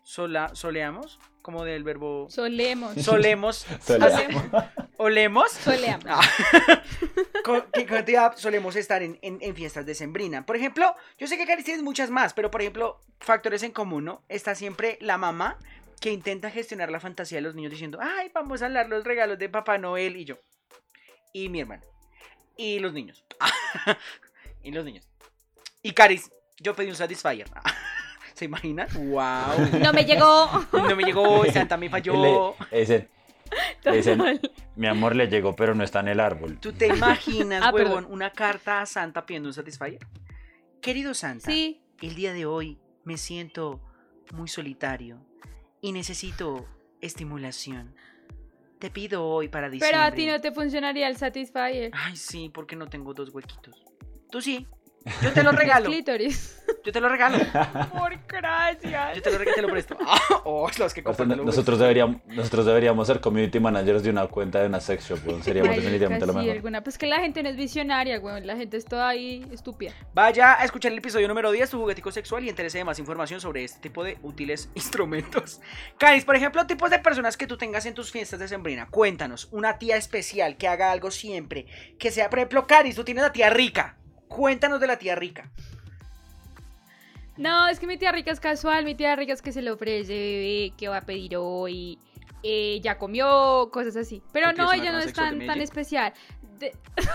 [0.02, 2.94] sola, soleamos, como del verbo Solemos.
[2.94, 4.42] solemos, Soleamos.
[4.96, 5.50] Olemos.
[5.52, 6.06] Soleamos.
[6.08, 6.20] Ah.
[7.44, 10.46] Con- ¿Qué cantidad solemos estar en, en, en fiestas de Sembrina?
[10.46, 14.04] Por ejemplo, yo sé que Cari tienes muchas más, pero por ejemplo, factores en común,
[14.04, 14.22] ¿no?
[14.28, 15.58] Está siempre la mamá
[16.00, 19.38] que intenta gestionar la fantasía de los niños diciendo, ay, vamos a hablar los regalos
[19.38, 20.36] de Papá Noel y yo.
[21.32, 21.82] Y mi hermano.
[22.56, 23.24] Y los niños.
[24.62, 25.08] y los niños.
[25.82, 27.48] Y Caris, Yo pedí un Satisfyer.
[28.34, 28.88] ¿Se imaginan?
[28.94, 29.80] ¡Wow!
[29.80, 30.48] No me llegó.
[30.72, 32.54] No me llegó, Santa me falló.
[32.70, 33.08] Le,
[33.92, 34.64] dicen, le dicen, Total.
[34.76, 36.58] mi amor le llegó, pero no está en el árbol.
[36.60, 39.98] ¿Tú te imaginas, Ah, huevón, una carta a Santa pidiendo un Satisfyer?
[40.80, 41.82] Querido Santa, Sí.
[42.02, 43.80] el día de hoy me siento
[44.32, 45.18] muy solitario
[45.80, 46.66] y necesito
[47.00, 47.94] estimulación.
[48.78, 49.96] Te pido hoy para diciembre.
[49.98, 51.90] Pero a ti no te funcionaría el Satisfyer.
[51.94, 53.82] Ay, sí, porque no tengo dos huequitos.
[54.30, 54.66] Tú sí.
[55.22, 55.86] Yo te lo regalo.
[55.86, 56.62] Clítoris.
[56.82, 57.38] Yo te lo regalo.
[57.92, 59.16] Por gracias.
[59.16, 59.96] Yo te lo regalo, te lo presto.
[60.00, 61.12] Ah, oh, los que lo
[61.44, 65.42] Nosotros deberíamos, nosotros deberíamos ser community managers de una cuenta de una sex shop, weón.
[65.42, 66.50] Seríamos Marica, definitivamente lo mejor.
[66.50, 66.82] alguna.
[66.82, 68.42] Pues que la gente no es visionaria, güey.
[68.44, 69.92] La gente es toda ahí estúpida.
[70.14, 73.40] Vaya a escuchar el episodio número 10, tu juguetico sexual, y entérese de más información
[73.40, 75.60] sobre este tipo de útiles instrumentos.
[75.98, 78.88] Caris, por ejemplo, tipos de personas que tú tengas en tus fiestas de Sembrina.
[78.90, 81.66] Cuéntanos, una tía especial que haga algo siempre.
[81.98, 83.98] Que sea, por ejemplo, Caris, tú tienes la tía rica.
[84.28, 85.50] Cuéntanos de la tía rica.
[87.36, 88.84] No, es que mi tía rica es casual.
[88.84, 91.98] Mi tía rica es que se le ofrece, bebé, que va a pedir hoy.
[92.42, 94.22] eh, ya comió, cosas así.
[94.32, 96.12] Pero no, ella no es tan, tan especial.
[96.58, 96.76] De-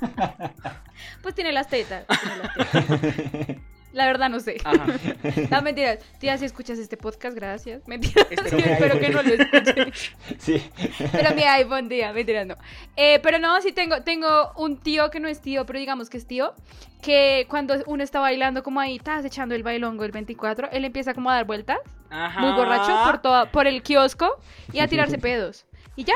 [1.22, 2.06] pues tiene las tetas.
[2.06, 3.56] tiene las tetas.
[3.92, 4.56] La verdad no sé.
[4.64, 4.86] Ajá.
[5.50, 5.98] No, mentiras.
[6.18, 7.86] Tía, si escuchas este podcast, gracias.
[7.88, 8.26] Mentiras.
[8.30, 10.12] Espero sí, que espero haya- que no lo escuches.
[10.38, 10.70] Sí.
[11.12, 12.56] Pero mi iPhone, tía, mentiras, no.
[12.96, 16.18] Eh, pero no, sí tengo, tengo un tío que no es tío, pero digamos que
[16.18, 16.54] es tío,
[17.02, 21.14] que cuando uno está bailando como ahí, estás echando el bailongo el 24, él empieza
[21.14, 21.78] como a dar vueltas,
[22.10, 22.40] Ajá.
[22.40, 24.38] muy borracho, por, toda, por el kiosco
[24.72, 25.66] y a tirarse pedos.
[25.96, 26.14] Y ya,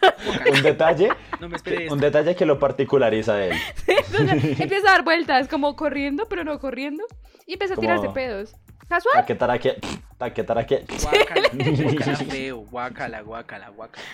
[0.54, 1.56] Un detalle, No me
[1.90, 3.56] un detalle que lo particulariza de él.
[3.86, 7.04] entonces, empieza a dar vueltas, como corriendo, pero no corriendo,
[7.46, 8.54] y empieza a Como- tirarse pedos.
[8.88, 9.16] ¿Casual?
[9.16, 9.76] Taque taraque,
[10.16, 10.84] taque taraque.
[11.02, 14.06] Guácala, guácala, feo, guácala, guácala, guácala.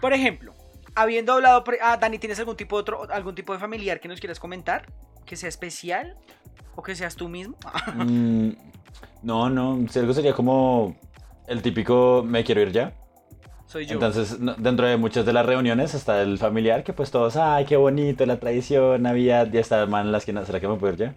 [0.00, 0.54] Por ejemplo,
[0.94, 1.62] habiendo hablado.
[1.82, 4.86] Ah, Dani, ¿tienes algún tipo, de otro, algún tipo de familiar que nos quieras comentar?
[5.26, 6.16] ¿Que sea especial?
[6.74, 7.56] ¿O que seas tú mismo?
[7.96, 8.50] Mm,
[9.22, 10.96] no, no, si algo sería como
[11.46, 12.94] el típico me quiero ir ya.
[13.68, 13.92] Soy yo.
[13.94, 17.66] Entonces, no- dentro de muchas de las reuniones está el familiar que pues todos, ay,
[17.66, 20.76] qué bonito, la tradición, Navidad, ya está el man en la esquina, ¿será que me
[20.76, 21.14] puedo ir ya?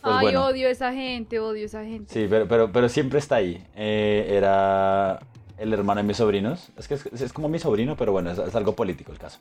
[0.00, 0.46] Pues Ay, bueno.
[0.46, 2.14] odio a esa gente, odio a esa gente.
[2.14, 3.62] Sí, pero, pero, pero siempre está ahí.
[3.74, 5.18] Eh, era
[5.58, 6.68] el hermano de mis sobrinos.
[6.78, 9.40] Es que es, es como mi sobrino, pero bueno, es, es algo político el caso.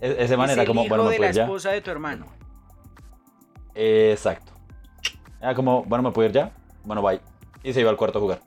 [0.00, 1.42] E- ese man es era como, hijo bueno, me de puedo la ir ya.
[1.42, 2.26] esposa de tu hermano.
[3.74, 4.52] Exacto.
[5.40, 6.52] Era como, bueno, me puedo ir ya.
[6.84, 7.20] Bueno, bye.
[7.64, 8.40] Y se iba al cuarto a jugar.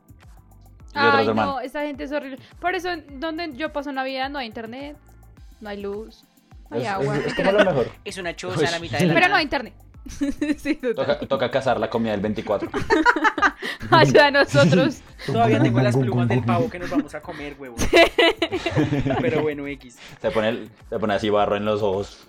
[0.96, 2.38] Y Ay, no, esa gente es horrible.
[2.60, 4.96] Por eso, donde yo paso Navidad no hay internet,
[5.60, 6.24] no hay luz,
[6.70, 7.18] no hay Es, agua.
[7.18, 7.92] es- es como lo mejor.
[8.06, 9.74] Es una choza a la mitad de la Pero no hay internet.
[10.58, 10.76] sí.
[10.96, 12.70] Toca, toca cazar la comida del 24.
[13.90, 15.00] Ayuda a nosotros.
[15.26, 17.76] Todavía tengo las plumas del pavo que nos vamos a comer, huevo.
[19.22, 19.98] Pero bueno, X.
[20.22, 22.20] Se pone, el- se pone así barro en los ojos.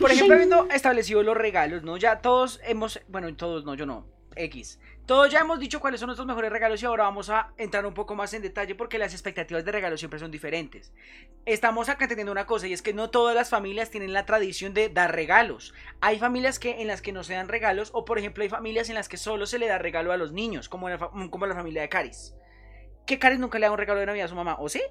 [0.00, 1.96] Por ejemplo, habiendo establecido los regalos, ¿no?
[1.96, 4.78] Ya todos hemos, bueno, todos no, yo no, X.
[5.06, 7.94] Todos ya hemos dicho cuáles son nuestros mejores regalos y ahora vamos a entrar un
[7.94, 10.92] poco más en detalle porque las expectativas de regalos siempre son diferentes.
[11.44, 14.74] Estamos acá entendiendo una cosa y es que no todas las familias tienen la tradición
[14.74, 15.74] de dar regalos.
[16.00, 18.88] Hay familias que en las que no se dan regalos o por ejemplo hay familias
[18.88, 21.54] en las que solo se le da regalo a los niños, como la, como la
[21.54, 22.34] familia de Caris.
[23.06, 24.82] Que Caris nunca le da un regalo de Navidad a su mamá, ¿o sí?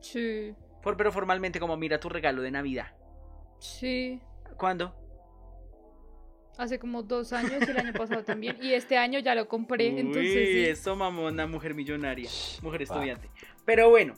[0.00, 2.94] Sí, Por, pero formalmente como mira tu regalo de Navidad.
[3.58, 4.20] sí.
[4.56, 4.94] ¿Cuándo?
[6.60, 8.58] Hace como dos años y el año pasado también.
[8.60, 10.64] Y este año ya lo compré, entonces Uy, sí.
[10.66, 12.28] eso mamona, mujer millonaria,
[12.62, 13.30] mujer estudiante.
[13.64, 14.14] Pero bueno,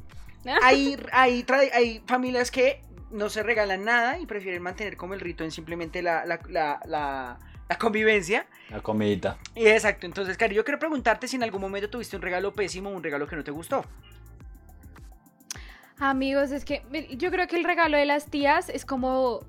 [0.62, 2.80] hay, hay, hay familias que
[3.12, 6.80] no se regalan nada y prefieren mantener como el rito en simplemente la, la, la,
[6.86, 8.46] la- la convivencia.
[8.70, 9.38] La comidita.
[9.54, 12.90] Y exacto, entonces, Cari, yo quiero preguntarte si en algún momento tuviste un regalo pésimo
[12.90, 13.84] o un regalo que no te gustó.
[15.98, 16.82] Amigos, es que
[17.16, 19.40] yo creo que el regalo de las tías es como,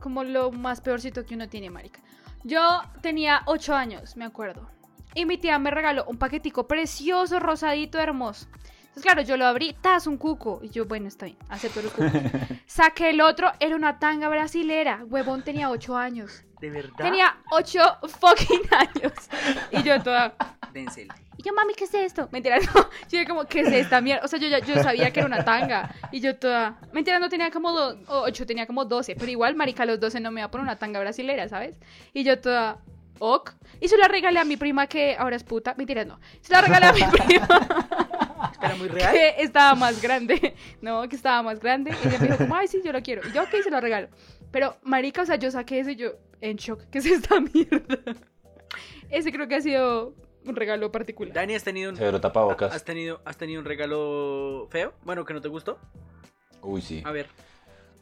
[0.00, 2.00] como lo más peorcito que uno tiene, marica.
[2.44, 4.70] Yo tenía ocho años, me acuerdo.
[5.14, 8.46] Y mi tía me regaló un paquetico precioso, rosadito, hermoso.
[8.88, 10.60] Entonces, claro, yo lo abrí, tas, un cuco.
[10.62, 12.18] Y yo, bueno, está bien, acepto el cuco.
[12.66, 15.04] Saqué el otro, era una tanga brasilera.
[15.08, 16.44] Huevón tenía ocho años.
[16.60, 16.96] ¿De verdad?
[16.96, 19.12] Tenía ocho fucking años.
[19.70, 20.34] Y yo toda...
[20.72, 21.08] Denzel.
[21.36, 22.28] Y yo, mami, ¿qué es esto?
[22.32, 22.88] Mentira, no.
[23.10, 24.24] Yo como, ¿qué es esta mierda?
[24.24, 25.94] O sea, yo ya yo sabía que era una tanga.
[26.12, 26.78] Y yo toda.
[26.92, 29.14] Mentira, no tenía como do- ocho, tenía como doce.
[29.16, 31.78] Pero igual, marica, a los doce no me iba a poner una tanga brasilera, ¿sabes?
[32.12, 32.78] Y yo toda.
[33.20, 33.52] Ok.
[33.80, 35.74] Y se la regalé a mi prima que ahora es puta.
[35.76, 36.20] Mentira, no.
[36.40, 37.48] Se la regalé a mi prima
[38.62, 39.12] ¿Era muy real?
[39.12, 40.54] que estaba más grande.
[40.80, 41.92] No, que estaba más grande.
[42.04, 43.22] Y ella me dijo, como, ay, sí, yo lo quiero.
[43.28, 44.08] Y yo, ok, se lo regalo.
[44.50, 46.82] Pero, marica, o sea, yo saqué eso y yo, en shock.
[46.90, 47.96] ¿Qué es esta mierda?
[49.10, 50.14] Ese creo que ha sido
[50.48, 51.34] un regalo particular.
[51.34, 52.74] Dani, ¿has tenido un, Severo tapabocas.
[52.74, 54.92] ¿has tenido, ¿has tenido un regalo feo?
[55.04, 55.78] Bueno, que no te gustó.
[56.62, 57.02] Uy, sí.
[57.04, 57.26] A ver.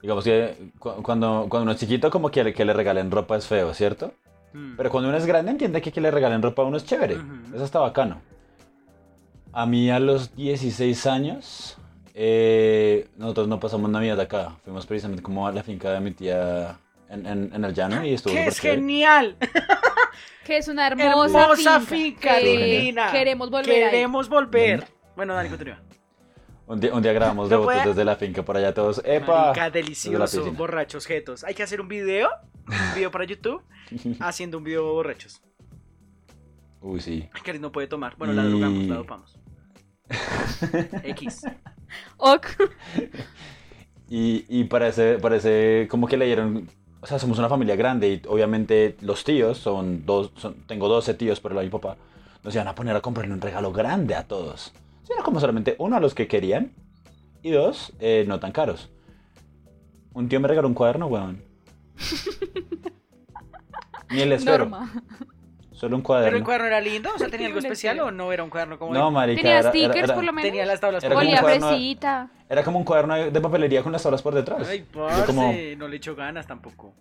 [0.02, 3.46] Digamos que cu- cuando, cuando uno es chiquito, como quiere que le regalen ropa es
[3.46, 4.12] feo, ¿cierto?
[4.52, 4.76] Mm.
[4.76, 7.16] Pero cuando uno es grande, entiende que que le regalen ropa a uno es chévere.
[7.16, 7.54] Ujú.
[7.56, 8.20] Eso está bacano.
[9.52, 11.78] A mí a los 16 años,
[12.14, 14.56] eh, nosotros no pasamos Navidad acá.
[14.64, 16.78] Fuimos precisamente como a la finca de mi tía
[17.08, 18.80] en, en- en el llano y estuvo ¡Que súper es chévere.
[18.80, 19.36] genial!
[20.44, 22.34] Que es una hermosa, Hermosa finca.
[22.34, 23.12] finca, que divina.
[23.12, 23.90] Queremos volver ahí.
[23.90, 24.86] Queremos volver.
[25.16, 25.80] Bueno, Dani, continúa.
[26.66, 27.88] Un día, un día grabamos ¿No devotos puede?
[27.88, 29.00] desde la finca por allá todos.
[29.04, 29.46] ¡Epa!
[29.46, 31.44] Marica, delicioso, borrachos jetos.
[31.44, 32.28] Hay que hacer un video,
[32.66, 33.62] un video para YouTube,
[34.20, 35.42] haciendo un video borrachos.
[36.80, 37.28] Uy, sí.
[37.32, 38.16] Ay, no puede tomar.
[38.16, 39.38] Bueno, la drogamos, la dopamos.
[41.04, 41.42] X.
[42.16, 42.46] Ok.
[44.08, 46.68] Y, y parece, parece como que le dieron...
[47.06, 50.32] O sea, somos una familia grande y obviamente los tíos son dos...
[50.38, 51.96] Son, tengo 12 tíos por el lado de mi papá.
[52.42, 54.72] Nos iban a poner a comprarle un regalo grande a todos.
[55.04, 56.72] Sí, Era como solamente uno a los que querían
[57.42, 58.90] y dos eh, no tan caros.
[60.14, 61.44] Un tío me regaló un cuaderno, weón.
[64.10, 64.64] Ni el esfero.
[64.66, 64.92] Norma.
[65.70, 66.38] Solo un ¿Pero cuaderno.
[66.38, 67.10] el cuaderno era lindo?
[67.14, 69.42] O sea, ¿tenía algo especial o no era un cuaderno como No, marica.
[69.42, 70.48] Tenía era- era- stickers era- por lo menos.
[70.50, 72.30] Tenía las tablas Olía fresita.
[72.48, 74.66] Era como un cuaderno de de papelería con las tablas por detrás.
[74.68, 76.92] Ay, parce, como- no le echo ganas tampoco.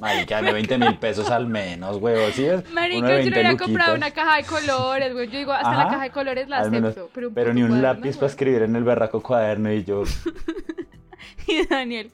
[0.00, 2.32] Marica, dame 20 mil pesos al menos, huevón.
[2.32, 5.28] ¿Sí de Marica, yo 20 le había comprado una caja de colores, güey.
[5.28, 5.84] Yo digo, hasta Ajá.
[5.84, 6.90] la caja de colores la menos.
[6.96, 7.10] acepto.
[7.34, 10.04] Pero, ni un cuaderno, lápiz para escribir en el berraco cuaderno y yo.
[11.46, 12.10] Y Daniel,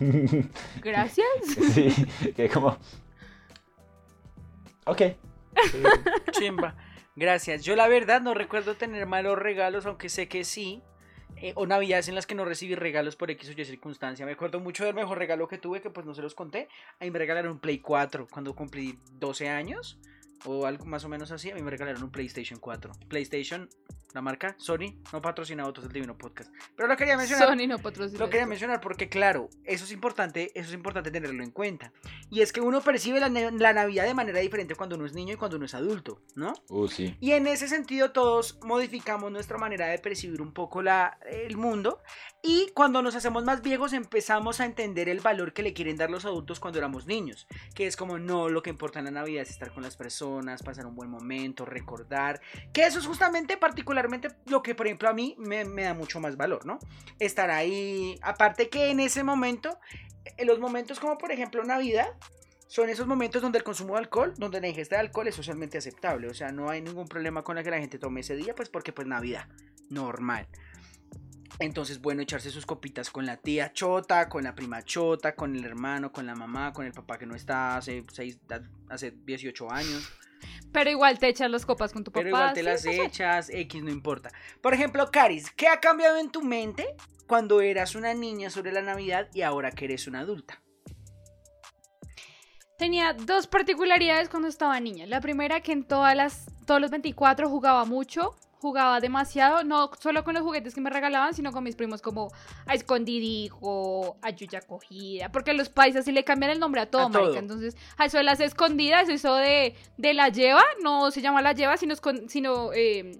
[0.82, 1.26] gracias.
[1.72, 1.92] sí,
[2.34, 2.76] que como.
[4.86, 5.02] Ok.
[6.32, 6.74] Chimba.
[7.16, 7.62] Gracias.
[7.64, 10.82] Yo la verdad no recuerdo tener malos regalos, aunque sé que sí.
[11.40, 14.26] Eh, o navidades en las que no recibí regalos por X o Y circunstancia.
[14.26, 16.68] Me acuerdo mucho del mejor regalo que tuve, que pues no se los conté.
[17.00, 19.98] A mí me regalaron un Play 4 cuando cumplí 12 años.
[20.44, 21.50] O algo más o menos así.
[21.50, 22.92] A mí me regalaron un PlayStation 4.
[23.08, 23.68] PlayStation,
[24.14, 26.52] la marca Sony, no patrocina otros del Divino Podcast.
[26.76, 27.48] Pero lo quería mencionar.
[27.48, 28.18] Sony no patrocina.
[28.18, 28.50] Lo quería esto.
[28.50, 31.92] mencionar porque, claro, eso es importante, eso es importante tenerlo en cuenta.
[32.30, 35.34] Y es que uno percibe la, la Navidad de manera diferente cuando uno es niño
[35.34, 36.52] y cuando uno es adulto, ¿no?
[36.68, 37.16] Uh, sí.
[37.20, 42.02] Y en ese sentido todos modificamos nuestra manera de percibir un poco la, el mundo
[42.42, 46.10] y cuando nos hacemos más viejos empezamos a entender el valor que le quieren dar
[46.10, 49.42] los adultos cuando éramos niños, que es como no, lo que importa en la Navidad
[49.42, 52.40] es estar con las personas, pasar un buen momento, recordar,
[52.72, 53.56] que eso es justamente
[53.98, 56.78] particularmente lo que por ejemplo a mí me, me da mucho más valor, ¿no?
[57.18, 59.78] Estar ahí, aparte que en ese momento,
[60.36, 62.08] en los momentos como por ejemplo Navidad,
[62.68, 65.78] son esos momentos donde el consumo de alcohol, donde la ingesta de alcohol es socialmente
[65.78, 66.28] aceptable.
[66.28, 68.68] O sea, no hay ningún problema con la que la gente tome ese día, pues
[68.68, 69.48] porque pues Navidad,
[69.88, 70.46] normal.
[71.60, 75.64] Entonces, bueno, echarse sus copitas con la tía chota, con la prima chota, con el
[75.64, 78.38] hermano, con la mamá, con el papá que no está hace, seis,
[78.90, 80.12] hace 18 años.
[80.72, 82.20] Pero igual te echas las copas con tu papá.
[82.20, 82.90] Pero igual te las sí.
[82.90, 84.30] echas, X no importa.
[84.60, 86.86] Por ejemplo, Caris, ¿qué ha cambiado en tu mente
[87.26, 90.62] cuando eras una niña sobre la Navidad y ahora que eres una adulta?
[92.78, 95.06] Tenía dos particularidades cuando estaba niña.
[95.06, 100.24] La primera que en todas las, todos los 24 jugaba mucho, jugaba demasiado, no solo
[100.24, 102.32] con los juguetes que me regalaban, sino con mis primos como
[102.66, 107.06] a escondidijo, a yuya cogida, porque los paisas sí le cambian el nombre a todo,
[107.06, 107.34] A todo.
[107.36, 111.52] Entonces, a eso de las escondidas, eso de, de la lleva, no se llama la
[111.52, 111.94] lleva, sino,
[112.28, 113.18] sino eh,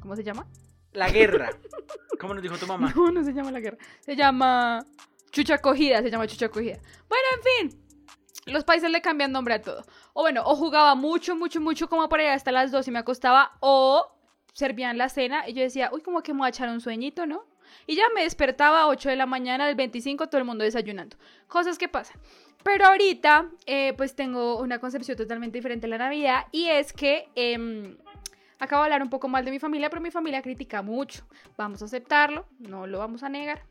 [0.00, 0.46] ¿cómo se llama?
[0.92, 1.50] La guerra.
[2.20, 2.92] ¿Cómo nos dijo tu mamá?
[2.96, 3.76] No, no se llama la guerra.
[4.00, 4.84] Se llama
[5.30, 6.78] chucha cogida, se llama chucha cogida.
[7.08, 7.85] Bueno, en fin.
[8.46, 9.84] Los países le cambian nombre a todo.
[10.12, 13.00] O bueno, o jugaba mucho, mucho, mucho como por allá hasta las 2 y me
[13.00, 13.52] acostaba.
[13.60, 14.06] O
[14.52, 17.26] servían la cena y yo decía, uy, como que me voy a echar un sueñito,
[17.26, 17.44] ¿no?
[17.86, 21.16] Y ya me despertaba a 8 de la mañana del 25, todo el mundo desayunando.
[21.48, 22.20] Cosas que pasan.
[22.62, 26.46] Pero ahorita, eh, pues tengo una concepción totalmente diferente de la Navidad.
[26.52, 27.96] Y es que em,
[28.60, 31.26] acabo de hablar un poco mal de mi familia, pero mi familia critica mucho.
[31.56, 33.64] Vamos a aceptarlo, no lo vamos a negar.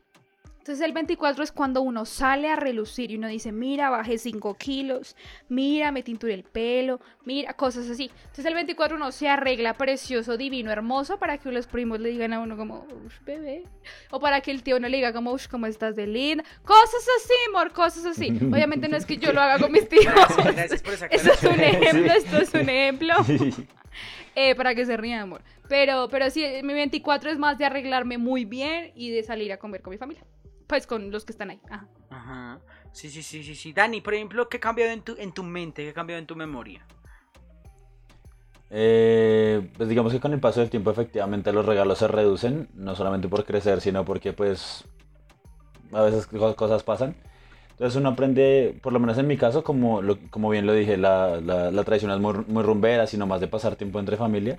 [0.66, 4.56] Entonces el 24 es cuando uno sale a relucir y uno dice, mira, bajé 5
[4.56, 5.14] kilos,
[5.48, 8.10] mira, me tinturé el pelo, mira, cosas así.
[8.22, 12.32] Entonces el 24 uno se arregla precioso, divino, hermoso para que los primos le digan
[12.32, 13.62] a uno como, uff, bebé.
[14.10, 16.42] O para que el tío no le diga como, uff, cómo estás de linda.
[16.64, 18.30] Cosas así, amor, cosas así.
[18.30, 20.04] Obviamente no es que yo lo haga con mis tíos.
[20.36, 22.18] Gracias, por esa Esto es un ejemplo, Sí.
[22.18, 23.14] esto es un ejemplo.
[24.34, 25.42] Eh, para que se rían, amor.
[25.68, 29.58] Pero, pero sí, mi 24 es más de arreglarme muy bien y de salir a
[29.58, 30.24] comer con mi familia.
[30.66, 31.60] Pues con los que están ahí.
[31.70, 31.88] Ajá.
[32.10, 32.60] Ajá.
[32.92, 33.72] Sí, sí, sí, sí, sí.
[33.72, 35.84] Dani, por ejemplo, ¿qué ha cambiado en tu, en tu mente?
[35.84, 36.84] ¿Qué ha cambiado en tu memoria?
[38.70, 42.96] Eh, pues digamos que con el paso del tiempo efectivamente los regalos se reducen, no
[42.96, 44.84] solamente por crecer, sino porque pues
[45.92, 47.14] a veces co- cosas pasan.
[47.70, 50.96] Entonces uno aprende, por lo menos en mi caso, como, lo- como bien lo dije,
[50.96, 54.58] la, la, la tradición es muy, muy rumbera, sino más de pasar tiempo entre familia.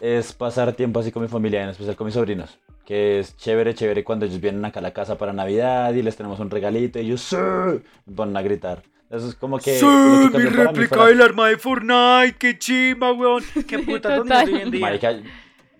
[0.00, 2.58] Es pasar tiempo así con mi familia, en especial con mis sobrinos.
[2.84, 6.16] Que es chévere, chévere cuando ellos vienen acá a la casa para Navidad y les
[6.16, 7.36] tenemos un regalito y ellos ¡Sí!
[7.36, 8.82] me ponen a gritar.
[9.10, 9.78] Eso es como que...
[9.78, 9.86] ¡Sí!
[10.32, 13.42] que Mi réplica del arma de Fortnite, qué chimba, weón.
[13.68, 14.80] Qué puta los niños de hoy en día.
[14.80, 15.20] Marica,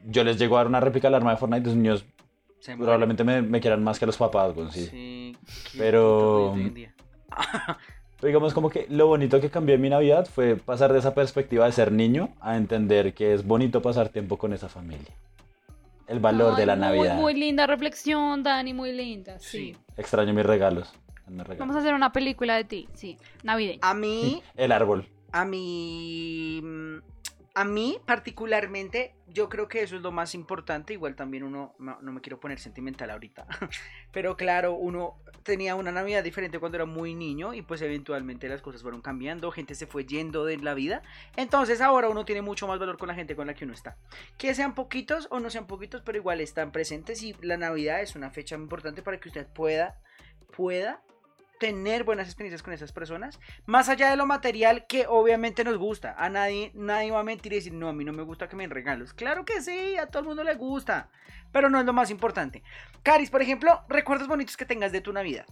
[0.06, 2.04] yo les llego a dar una réplica del arma de Fortnite, los niños
[2.60, 4.86] Se probablemente me, me quieran más que los papás, güey, sí.
[4.86, 5.36] Sí,
[5.72, 6.90] qué Pero- puta
[8.20, 11.14] Pero digamos como que lo bonito que cambió en mi Navidad fue pasar de esa
[11.14, 15.08] perspectiva de ser niño a entender que es bonito pasar tiempo con esa familia.
[16.06, 17.16] El valor de la muy, Navidad.
[17.16, 19.38] Muy linda reflexión, Dani, muy linda.
[19.38, 19.74] Sí.
[19.74, 19.76] Sí.
[19.96, 20.92] Extraño mis regalos.
[21.28, 21.58] mis regalos.
[21.60, 23.78] Vamos a hacer una película de ti, sí, navideña.
[23.82, 25.06] A mí, El árbol.
[25.32, 26.60] a mí,
[27.60, 30.94] a mí particularmente, yo creo que eso es lo más importante.
[30.94, 33.46] Igual también uno, no, me quiero poner sentimental ahorita,
[34.12, 38.62] pero claro, uno tenía una Navidad diferente cuando era muy niño y pues eventualmente las
[38.62, 41.02] cosas fueron cambiando, gente se fue yendo de la vida.
[41.36, 43.98] Entonces ahora uno tiene mucho más valor con la gente con la que uno está.
[44.38, 48.16] Que sean poquitos o no sean poquitos, pero igual están presentes y la Navidad es
[48.16, 50.00] una fecha importante para que usted pueda,
[50.56, 51.02] pueda
[51.60, 56.14] tener buenas experiencias con esas personas, más allá de lo material que obviamente nos gusta.
[56.16, 58.56] A nadie, nadie va a mentir y decir, no, a mí no me gusta que
[58.56, 59.12] me den regalos.
[59.12, 61.10] Claro que sí, a todo el mundo le gusta,
[61.52, 62.62] pero no es lo más importante.
[63.02, 65.44] Caris, por ejemplo, recuerdos bonitos que tengas de tu Navidad.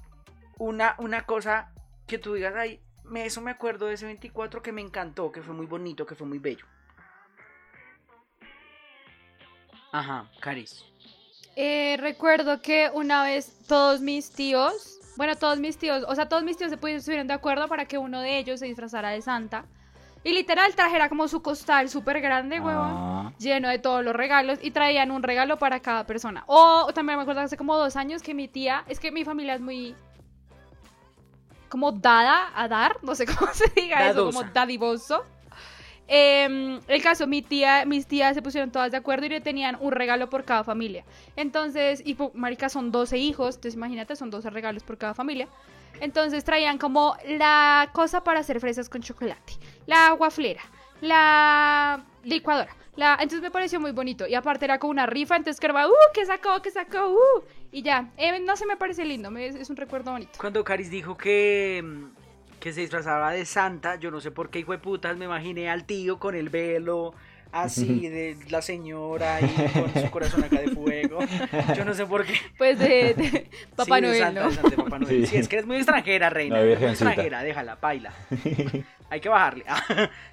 [0.56, 1.72] Una, una cosa
[2.06, 2.80] que tú digas, ay,
[3.14, 6.26] eso me acuerdo de ese 24 que me encantó, que fue muy bonito, que fue
[6.26, 6.64] muy bello.
[9.92, 10.86] Ajá, Caris.
[11.54, 16.44] Eh, recuerdo que una vez todos mis tíos, bueno, todos mis tíos, o sea, todos
[16.44, 19.20] mis tíos se pudieron, estuvieron de acuerdo para que uno de ellos se disfrazara de
[19.20, 19.64] Santa.
[20.22, 22.86] Y literal trajera como su costal súper grande, huevón.
[22.88, 26.44] Ah, lleno de todos los regalos y traían un regalo para cada persona.
[26.46, 29.56] O también me acuerdo hace como dos años que mi tía, es que mi familia
[29.56, 29.96] es muy
[31.68, 35.24] como dada a dar, no sé cómo se diga eso, como dadivoso.
[36.08, 39.76] Em, el caso, mi tía, mis tías se pusieron todas de acuerdo y le tenían
[39.80, 41.04] un regalo por cada familia.
[41.36, 45.48] Entonces, y po- marica, son 12 hijos, entonces imagínate, son 12 regalos por cada familia.
[46.00, 49.54] Entonces traían como la cosa para hacer fresas con chocolate,
[49.86, 50.62] la guaflera,
[51.00, 52.74] la licuadora.
[52.96, 53.12] La...
[53.14, 54.26] Entonces me pareció muy bonito.
[54.26, 55.92] Y aparte era como una rifa, entonces que era, ¡uh!
[56.14, 56.60] ¿Qué sacó?
[56.62, 57.08] ¿Qué sacó?
[57.08, 57.42] ¡uh!
[57.70, 58.10] Y ya.
[58.16, 60.32] Eh, no se me parece lindo, me- es, un recuerdo bonito.
[60.38, 61.84] Cuando Caris dijo que,
[62.60, 65.70] que se disfrazaba de Santa, yo no sé por qué, hijo de putas, me imaginé
[65.70, 67.14] al tío con el velo,
[67.52, 71.20] así, de la señora y con su corazón acá de fuego.
[71.76, 72.34] Yo no sé por qué.
[72.56, 74.48] Pues de, de Papá Sí, de Noel, Santa, ¿no?
[74.48, 75.26] de Santa, de Papá Noel.
[75.26, 75.26] Sí.
[75.26, 76.58] Sí, es que eres muy extranjera, reina.
[76.58, 78.12] La muy extranjera, déjala, baila.
[79.10, 79.64] Hay que bajarle.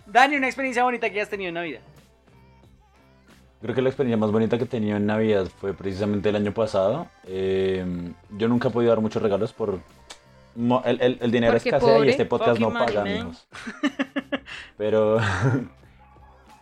[0.05, 1.81] Dani, una experiencia bonita que hayas tenido en Navidad.
[3.61, 6.53] Creo que la experiencia más bonita que he tenido en Navidad fue precisamente el año
[6.53, 7.07] pasado.
[7.25, 7.83] Eh,
[8.37, 9.79] yo nunca he podido dar muchos regalos por...
[10.55, 12.07] El, el- el dinero Porque escasea pobre.
[12.07, 13.11] y este podcast no money, paga, man.
[13.11, 13.47] amigos.
[14.77, 15.17] Pero...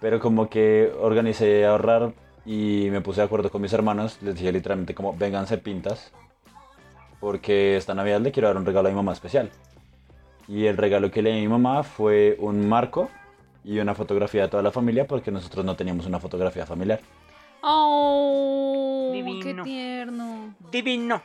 [0.01, 2.12] Pero como que organicé ahorrar
[2.45, 4.17] y me puse de acuerdo con mis hermanos.
[4.21, 6.12] Les dije literalmente como, vénganse pintas.
[7.21, 9.49] Porque esta Navidad le quiero dar un regalo a mi mamá especial.
[10.49, 13.10] Y el regalo que le di a mi mamá fue un marco
[13.63, 16.99] y una fotografía de toda la familia porque nosotros no teníamos una fotografía familiar.
[17.62, 19.12] ¡Oh!
[19.13, 19.63] ¡Qué Divino.
[19.63, 20.53] tierno!
[20.69, 21.21] Divino.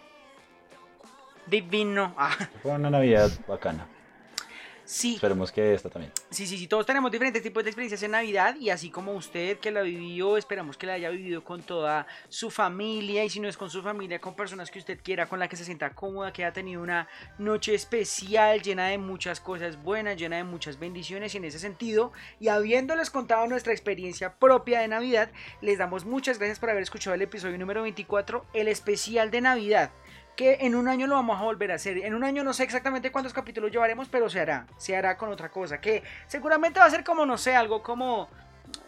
[1.48, 2.14] Divino.
[2.16, 3.87] Ah, Fue una Navidad bacana.
[4.84, 6.12] sí, Esperemos que esta también.
[6.30, 9.58] Sí, sí, sí, todos tenemos diferentes tipos de experiencias en Navidad y así como usted
[9.58, 13.48] que la vivió, esperamos que la haya vivido con toda su familia y si no
[13.48, 16.32] es con su familia, con personas que usted quiera, con la que se sienta cómoda,
[16.32, 17.06] que haya tenido una
[17.38, 22.12] noche especial llena de muchas cosas buenas, llena de muchas bendiciones y en ese sentido,
[22.40, 25.30] y habiéndoles contado nuestra experiencia propia de Navidad,
[25.61, 29.90] les damos muchas gracias por haber escuchado el episodio número 24, el especial de Navidad
[30.38, 31.98] que en un año lo vamos a volver a hacer.
[31.98, 34.68] En un año no sé exactamente cuántos capítulos llevaremos, pero se hará.
[34.77, 35.81] Se hará con otra cosa.
[35.81, 38.29] Que seguramente va a ser como, no sé, algo como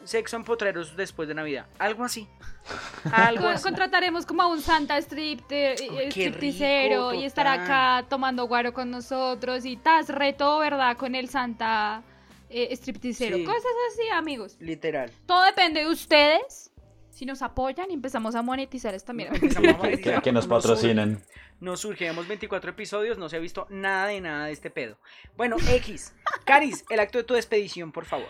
[0.05, 1.67] sexo en potreros después de Navidad.
[1.81, 2.29] Algo así.
[3.13, 3.65] Algo así.
[3.65, 5.75] Contrataremos como a un Santa strip, de,
[6.09, 10.97] stripticero rico, y estar acá tomando guaro con nosotros y tas reto, ¿verdad?
[10.97, 12.05] Con el Santa
[12.49, 13.39] eh, stripticero.
[13.39, 13.45] Sí.
[13.45, 14.57] Cosas así, amigos.
[14.61, 15.11] Literal.
[15.27, 16.70] Todo depende de ustedes.
[17.11, 19.35] Si nos apoyan y empezamos a monetizar esta mierda.
[19.42, 20.23] Empezamos a Que, monetizar.
[20.23, 21.23] que- nos patrocinen.
[21.61, 24.96] Nos surge, llevamos 24 episodios, no se ha visto nada de nada de este pedo.
[25.37, 26.14] Bueno, X.
[26.46, 28.28] Caris, el acto de tu despedición, por favor.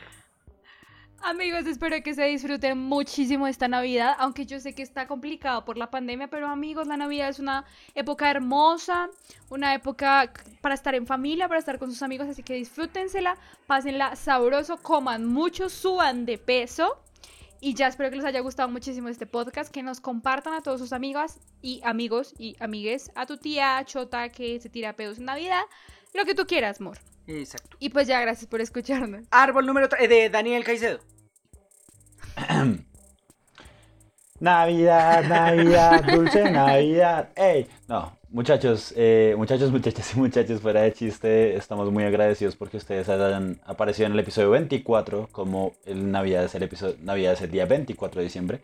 [1.22, 5.76] Amigos, espero que se disfruten muchísimo esta Navidad, aunque yo sé que está complicado por
[5.76, 9.10] la pandemia, pero amigos, la Navidad es una época hermosa,
[9.50, 10.32] una época
[10.62, 13.36] para estar en familia, para estar con sus amigos, así que disfrútensela,
[13.66, 16.98] pásenla sabroso, coman mucho, suban de peso.
[17.62, 20.80] Y ya espero que les haya gustado muchísimo este podcast, que nos compartan a todos
[20.80, 25.26] sus amigas y amigos y amigues, a tu tía Chota que se tira pedos en
[25.26, 25.62] Navidad,
[26.14, 26.96] lo que tú quieras, amor.
[27.26, 27.76] Exacto.
[27.78, 29.26] Y pues ya, gracias por escucharnos.
[29.30, 31.00] Árbol número 3 de Daniel Caicedo.
[34.40, 37.28] Navidad, Navidad, dulce Navidad.
[37.36, 37.68] ¡Ey!
[37.88, 43.08] No, muchachos, eh, muchachos, muchachas y muchachos, fuera de chiste, estamos muy agradecidos porque ustedes
[43.08, 47.50] hayan aparecido en el episodio 24, como el Navidad es el, episodio, Navidad es el
[47.50, 48.60] día 24 de diciembre.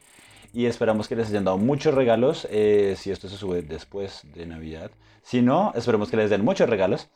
[0.53, 4.47] Y esperamos que les hayan dado muchos regalos, eh, si esto se sube después de
[4.47, 4.91] Navidad.
[5.23, 7.09] Si no, esperemos que les den muchos regalos.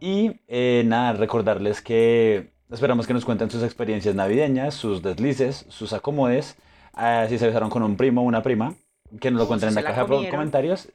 [0.00, 5.92] Y eh, nada, recordarles que esperamos que nos cuenten sus experiencias navideñas, sus deslices, sus
[5.92, 6.56] acomodes
[6.96, 8.74] Ah, si se besaron con un primo o una prima,
[9.20, 10.88] que nos lo cuenten en la caja de comentarios.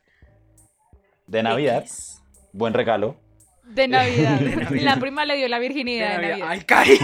[1.29, 1.85] De Navidad.
[2.53, 3.15] Buen regalo.
[3.63, 4.41] De Navidad.
[4.71, 6.47] La prima le dio la virginidad de, Navidad.
[6.49, 6.97] ¡Ay, Cari!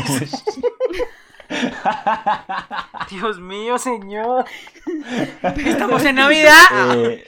[3.11, 4.45] Dios mío, señor.
[5.63, 6.57] Estamos en Navidad.
[6.95, 7.23] Eh,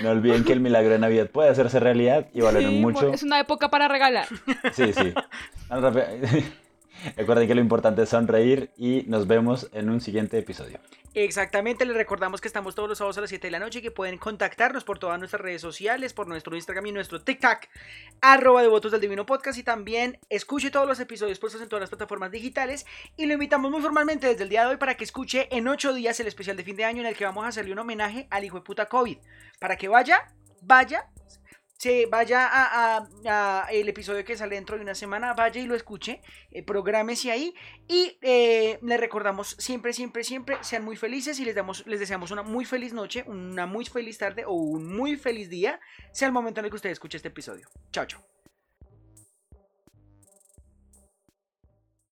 [0.00, 3.12] no olviden que el milagro de Navidad puede hacerse realidad y valen mucho.
[3.12, 4.28] Es una época para regalar.
[4.72, 5.12] Sí, sí.
[7.16, 10.78] Recuerden que lo importante es sonreír y nos vemos en un siguiente episodio.
[11.16, 13.82] Exactamente, les recordamos que estamos todos los sábados a las 7 de la noche y
[13.82, 17.58] que pueden contactarnos por todas nuestras redes sociales, por nuestro Instagram y nuestro TikTok,
[18.20, 21.82] arroba de votos del Divino Podcast y también escuche todos los episodios puestos en todas
[21.82, 22.84] las plataformas digitales
[23.16, 25.94] y lo invitamos muy formalmente desde el día de hoy para que escuche en 8
[25.94, 28.26] días el especial de fin de año en el que vamos a hacerle un homenaje
[28.30, 29.18] al hijo de puta COVID,
[29.60, 31.06] para que vaya, vaya,
[31.76, 36.20] se vaya a, el episodio que sale dentro de una semana, vaya y lo escuche,
[36.50, 37.54] eh, prográmese ahí
[37.88, 42.30] y eh, le recordamos siempre, siempre, siempre, sean muy felices y les, damos, les deseamos
[42.30, 45.80] una muy feliz noche, una muy feliz tarde o un muy feliz día,
[46.12, 47.68] sea el momento en el que usted escuche este episodio.
[47.90, 48.33] Chao, chao.